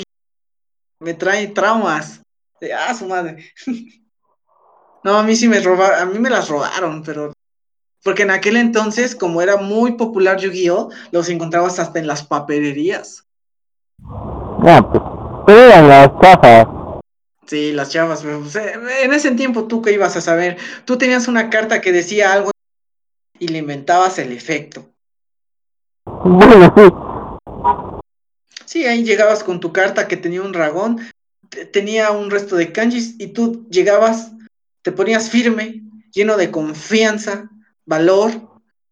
Me 1.02 1.14
trae 1.14 1.48
traumas. 1.48 2.20
De, 2.60 2.72
ah, 2.72 2.94
su 2.94 3.06
madre. 3.06 3.44
No, 5.04 5.16
a 5.16 5.24
mí 5.24 5.34
sí 5.34 5.48
me 5.48 5.58
robaron, 5.58 5.98
a 5.98 6.04
mí 6.04 6.20
me 6.20 6.30
las 6.30 6.48
robaron, 6.48 7.02
pero. 7.02 7.32
Porque 8.04 8.22
en 8.22 8.30
aquel 8.30 8.56
entonces, 8.56 9.16
como 9.16 9.42
era 9.42 9.56
muy 9.56 9.96
popular 9.96 10.38
Yu-Gi-Oh, 10.38 10.90
los 11.10 11.28
encontrabas 11.28 11.80
hasta 11.80 11.98
en 11.98 12.06
las 12.06 12.22
papelerías. 12.22 13.24
No, 13.98 14.90
pues, 14.92 15.02
pero 15.44 15.58
eran 15.58 15.88
las 15.88 16.08
chafas. 16.20 16.68
Sí, 17.46 17.72
las 17.72 17.90
chavas, 17.90 18.22
pero, 18.22 18.42
pues, 18.42 18.54
eh, 18.54 18.74
en 19.02 19.12
ese 19.12 19.32
tiempo 19.32 19.64
tú 19.64 19.82
qué 19.82 19.90
ibas 19.90 20.16
a 20.16 20.20
saber. 20.20 20.56
Tú 20.84 20.98
tenías 20.98 21.26
una 21.26 21.50
carta 21.50 21.80
que 21.80 21.90
decía 21.90 22.32
algo 22.32 22.52
y 23.40 23.48
le 23.48 23.58
inventabas 23.58 24.20
el 24.20 24.30
efecto. 24.30 24.86
Bueno, 26.04 26.72
sí. 26.76 27.11
Sí, 28.72 28.86
ahí 28.86 29.04
llegabas 29.04 29.44
con 29.44 29.60
tu 29.60 29.70
carta 29.70 30.08
que 30.08 30.16
tenía 30.16 30.40
un 30.40 30.50
dragón, 30.50 30.98
te- 31.50 31.66
tenía 31.66 32.10
un 32.10 32.30
resto 32.30 32.56
de 32.56 32.72
kanjis 32.72 33.16
y 33.18 33.26
tú 33.26 33.66
llegabas, 33.68 34.32
te 34.80 34.92
ponías 34.92 35.28
firme, 35.28 35.82
lleno 36.14 36.38
de 36.38 36.50
confianza, 36.50 37.50
valor 37.84 38.32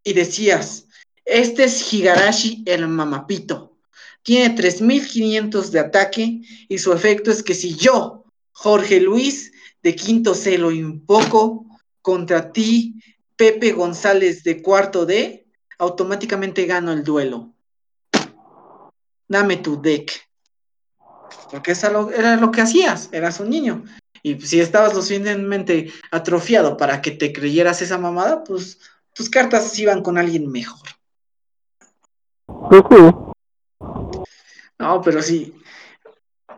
y 0.05 0.13
decías, 0.13 0.85
este 1.25 1.65
es 1.65 1.95
Higarashi 1.95 2.63
el 2.67 2.89
mamapito. 2.89 3.79
Tiene 4.23 4.51
3500 4.55 5.73
de 5.73 5.81
ataque 5.81 6.43
y 6.69 6.77
su 6.77 6.93
efecto 6.93 7.31
es 7.31 7.43
que 7.43 7.55
si 7.55 7.75
yo, 7.75 8.27
Jorge 8.53 9.01
Luis 9.01 9.51
de 9.83 9.97
quinto 9.97 10.35
C 10.35 10.59
lo 10.59 10.73
invoco 10.73 11.65
contra 12.03 12.53
ti, 12.53 13.01
Pepe 13.35 13.73
González 13.73 14.45
de 14.45 14.61
cuarto 14.61 15.07
D, 15.07 15.47
automáticamente 15.79 16.67
gano 16.67 16.93
el 16.93 17.03
duelo. 17.03 17.55
Dame 19.31 19.59
tu 19.59 19.81
deck. 19.81 20.11
Porque 21.53 21.71
eso 21.71 21.89
lo- 21.89 22.11
era 22.11 22.35
lo 22.35 22.51
que 22.51 22.63
hacías, 22.63 23.09
eras 23.13 23.39
un 23.39 23.49
niño. 23.49 23.85
Y 24.25 24.41
si 24.41 24.61
estabas 24.61 24.93
lo 24.93 25.03
suficientemente 25.03 25.93
atrofiado 26.11 26.77
para 26.77 27.01
que 27.01 27.13
te 27.13 27.33
creyeras 27.33 27.81
esa 27.81 27.97
mamada, 27.97 28.43
pues 28.43 28.81
tus 29.15 29.31
cartas 29.31 29.79
iban 29.79 30.03
con 30.03 30.19
alguien 30.19 30.51
mejor. 30.51 30.81
No, 34.81 35.01
pero 35.01 35.23
sí. 35.23 35.55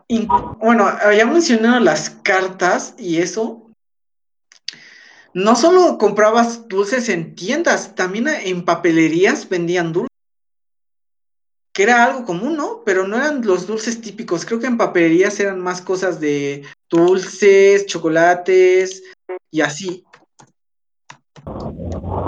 In- 0.09 0.29
bueno, 0.59 0.87
había 0.87 1.27
mencionado 1.27 1.79
las 1.79 2.09
cartas 2.09 2.95
y 2.97 3.19
eso. 3.19 3.71
No 5.35 5.57
solo 5.57 5.99
comprabas 5.99 6.69
dulces 6.69 7.11
en 7.11 7.35
tiendas, 7.35 7.95
también 7.95 8.29
en 8.29 8.65
papelerías 8.65 9.47
vendían 9.49 9.93
dulces. 9.93 10.12
Que 11.73 11.85
era 11.85 12.05
algo 12.05 12.25
común, 12.25 12.57
¿no? 12.57 12.83
Pero 12.85 13.09
no 13.09 13.17
eran 13.17 13.45
los 13.47 13.67
dulces 13.67 14.01
típicos. 14.01 14.45
Creo 14.45 14.61
que 14.61 14.67
en 14.67 14.77
papelerías 14.77 15.41
eran 15.41 15.61
más 15.61 15.81
cosas 15.81 16.21
de 16.21 16.65
dulces, 16.91 17.87
chocolates 17.87 19.03
y 19.51 19.61
así. 19.63 20.05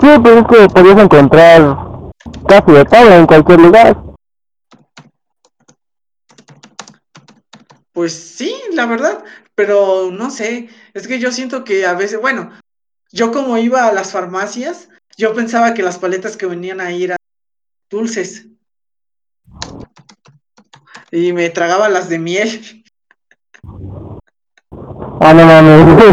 Sí, 0.01 0.07
pues 0.21 0.37
es 0.37 0.43
que 0.47 0.67
podías 0.73 0.99
encontrar 0.99 1.77
casi 2.47 2.71
de 2.71 2.85
todo 2.85 3.11
en 3.11 3.27
cualquier 3.27 3.59
lugar. 3.61 4.01
Pues 7.93 8.13
sí, 8.13 8.53
la 8.73 8.85
verdad, 8.87 9.23
pero 9.55 10.11
no 10.11 10.29
sé, 10.29 10.69
es 10.93 11.07
que 11.07 11.17
yo 11.17 11.31
siento 11.31 11.63
que 11.63 11.85
a 11.85 11.93
veces, 11.93 12.19
bueno, 12.19 12.51
yo 13.09 13.31
como 13.31 13.57
iba 13.57 13.87
a 13.87 13.93
las 13.93 14.11
farmacias, 14.11 14.89
yo 15.17 15.33
pensaba 15.33 15.73
que 15.73 15.81
las 15.81 15.97
paletas 15.97 16.35
que 16.35 16.45
venían 16.45 16.81
ahí 16.81 17.05
eran 17.05 17.17
dulces. 17.89 18.47
Y 21.11 21.33
me 21.33 21.49
tragaba 21.49 21.89
las 21.89 22.09
de 22.09 22.19
miel. 22.19 22.83
Ah, 25.21 25.33
no 25.33 25.45
mames. 25.45 26.03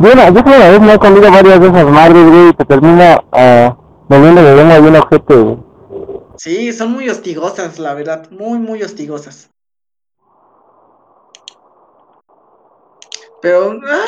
Yo, 0.00 0.12
una, 0.12 0.30
yo 0.30 0.40
una 0.40 0.68
vez 0.70 0.80
me 0.80 0.94
he 0.94 0.98
comido 0.98 1.30
varias 1.30 1.60
de 1.60 1.68
esas 1.68 1.86
madres, 1.86 2.28
güey, 2.28 2.48
y 2.48 2.52
te 2.54 2.64
termina 2.64 3.22
ah, 3.32 3.76
volviendo 4.08 4.42
de 4.42 4.56
lengua 4.56 4.80
bien 4.80 4.96
ojete, 4.96 5.34
güey. 5.34 5.58
Sí, 6.36 6.72
son 6.72 6.92
muy 6.92 7.08
hostigosas, 7.08 7.78
la 7.78 7.94
verdad, 7.94 8.28
muy, 8.30 8.58
muy 8.58 8.82
hostigosas. 8.82 9.50
Pero 13.40 13.78
ah, 13.84 14.04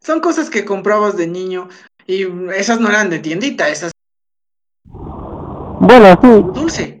son 0.00 0.20
cosas 0.20 0.50
que 0.50 0.64
comprabas 0.64 1.16
de 1.16 1.26
niño 1.26 1.68
y 2.06 2.24
esas 2.54 2.80
no 2.80 2.88
eran 2.88 3.10
de 3.10 3.18
tiendita, 3.18 3.68
esas 3.68 3.92
Bueno, 4.84 6.18
sí, 6.22 6.60
dulce. 6.60 6.95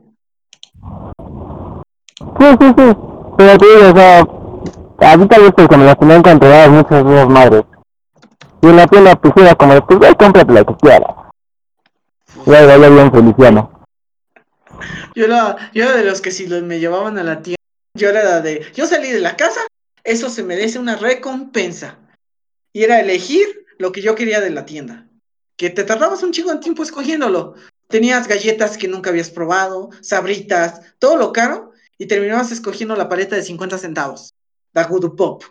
Sí, 2.18 2.46
sí, 2.60 2.74
sí. 2.76 2.96
Pero 3.36 3.58
te 3.58 3.66
digo, 3.66 3.90
o 3.90 3.94
sea, 3.94 5.12
a 5.12 5.16
mí 5.16 5.28
tal 5.28 5.42
vez 5.42 5.52
porque 5.56 5.76
me 5.76 5.84
las 5.84 5.98
tenían 5.98 6.22
controladas 6.22 6.70
muchas 6.70 7.04
de 7.04 7.26
madres. 7.26 7.64
Y 8.62 8.66
en 8.66 8.76
la 8.76 8.86
tienda 8.86 9.16
pues 9.16 9.34
era 9.36 9.54
como, 9.54 9.86
pues 9.86 9.98
güey, 9.98 10.14
cómprate 10.14 10.52
la 10.52 10.64
que 10.64 10.74
quieras. 10.76 11.10
Y 12.46 12.54
ahí 12.54 12.66
vaya 12.66 12.88
bien 12.88 13.12
feliciano. 13.12 13.70
Yo 15.14 15.24
era, 15.24 15.56
yo 15.72 15.84
era 15.84 15.96
de 15.96 16.04
los 16.04 16.20
que 16.20 16.30
si 16.30 16.46
los 16.46 16.62
me 16.62 16.78
llevaban 16.78 17.18
a 17.18 17.22
la 17.22 17.42
tienda, 17.42 17.60
yo 17.94 18.10
era 18.10 18.40
de, 18.40 18.66
yo 18.74 18.86
salí 18.86 19.10
de 19.10 19.20
la 19.20 19.36
casa, 19.36 19.60
eso 20.04 20.30
se 20.30 20.42
merece 20.42 20.78
una 20.78 20.96
recompensa. 20.96 21.98
Y 22.72 22.84
era 22.84 23.00
elegir 23.00 23.66
lo 23.78 23.92
que 23.92 24.02
yo 24.02 24.14
quería 24.14 24.40
de 24.40 24.50
la 24.50 24.66
tienda. 24.66 25.06
Que 25.56 25.70
te 25.70 25.84
tardabas 25.84 26.22
un 26.22 26.32
chingo 26.32 26.52
de 26.52 26.60
tiempo 26.60 26.82
escogiéndolo. 26.82 27.54
Tenías 27.88 28.28
galletas 28.28 28.76
que 28.76 28.88
nunca 28.88 29.10
habías 29.10 29.30
probado, 29.30 29.90
sabritas, 30.00 30.80
todo 30.98 31.16
lo 31.16 31.32
caro, 31.32 31.72
y 31.98 32.06
terminabas 32.06 32.52
escogiendo 32.52 32.96
la 32.96 33.08
paleta 33.08 33.36
de 33.36 33.42
50 33.42 33.78
centavos. 33.78 34.34
Da 34.72 34.84
Good 34.84 35.16
Pop. 35.16 35.42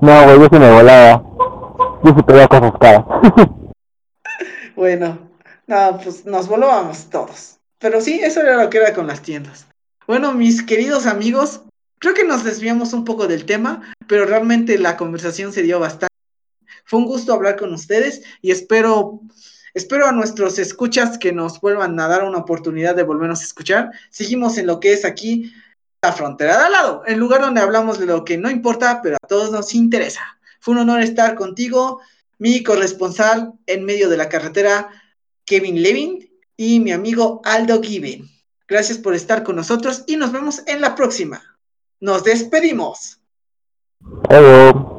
No, 0.00 0.24
güey, 0.24 0.38
yo 0.38 0.48
sí 0.50 0.58
me 0.58 0.72
volaba. 0.72 1.24
Yo 2.04 2.14
sí 2.14 2.22
pedía 2.22 2.48
cosas 2.48 2.72
caras. 2.80 3.04
Bueno, 4.78 5.18
no, 5.66 5.98
pues 6.00 6.24
nos 6.24 6.46
volábamos 6.46 7.10
todos. 7.10 7.58
Pero 7.80 8.00
sí, 8.00 8.20
eso 8.22 8.40
era 8.40 8.62
lo 8.62 8.70
que 8.70 8.78
era 8.78 8.94
con 8.94 9.08
las 9.08 9.22
tiendas. 9.22 9.66
Bueno, 10.06 10.32
mis 10.32 10.62
queridos 10.62 11.06
amigos, 11.06 11.62
creo 11.98 12.14
que 12.14 12.22
nos 12.22 12.44
desviamos 12.44 12.92
un 12.92 13.04
poco 13.04 13.26
del 13.26 13.44
tema, 13.44 13.92
pero 14.06 14.24
realmente 14.24 14.78
la 14.78 14.96
conversación 14.96 15.52
se 15.52 15.62
dio 15.62 15.80
bastante. 15.80 16.14
Fue 16.84 17.00
un 17.00 17.06
gusto 17.06 17.32
hablar 17.32 17.56
con 17.56 17.74
ustedes 17.74 18.22
y 18.40 18.52
espero, 18.52 19.20
espero 19.78 20.06
a 20.06 20.12
nuestros 20.12 20.58
escuchas 20.58 21.18
que 21.18 21.32
nos 21.32 21.60
vuelvan 21.60 21.98
a 22.00 22.08
dar 22.08 22.24
una 22.24 22.38
oportunidad 22.38 22.96
de 22.96 23.04
volvernos 23.04 23.40
a 23.40 23.44
escuchar. 23.44 23.90
Seguimos 24.10 24.58
en 24.58 24.66
lo 24.66 24.80
que 24.80 24.92
es 24.92 25.04
aquí 25.04 25.52
la 26.02 26.12
frontera 26.12 26.58
de 26.58 26.64
al 26.64 26.72
lado, 26.72 27.02
el 27.06 27.18
lugar 27.18 27.40
donde 27.40 27.60
hablamos 27.60 27.98
de 27.98 28.06
lo 28.06 28.24
que 28.24 28.36
no 28.36 28.50
importa, 28.50 29.00
pero 29.02 29.16
a 29.16 29.26
todos 29.26 29.50
nos 29.50 29.74
interesa. 29.74 30.38
Fue 30.60 30.74
un 30.74 30.80
honor 30.80 31.00
estar 31.00 31.34
contigo, 31.34 32.00
mi 32.38 32.62
corresponsal 32.62 33.52
en 33.66 33.84
medio 33.84 34.08
de 34.08 34.16
la 34.16 34.28
carretera, 34.28 34.88
Kevin 35.44 35.82
Levin, 35.82 36.30
y 36.56 36.80
mi 36.80 36.92
amigo 36.92 37.40
Aldo 37.44 37.80
Given. 37.80 38.28
Gracias 38.66 38.98
por 38.98 39.14
estar 39.14 39.44
con 39.44 39.56
nosotros 39.56 40.04
y 40.06 40.16
nos 40.16 40.32
vemos 40.32 40.62
en 40.66 40.80
la 40.80 40.94
próxima. 40.94 41.40
Nos 42.00 42.24
despedimos. 42.24 43.20
Hello. 44.28 44.97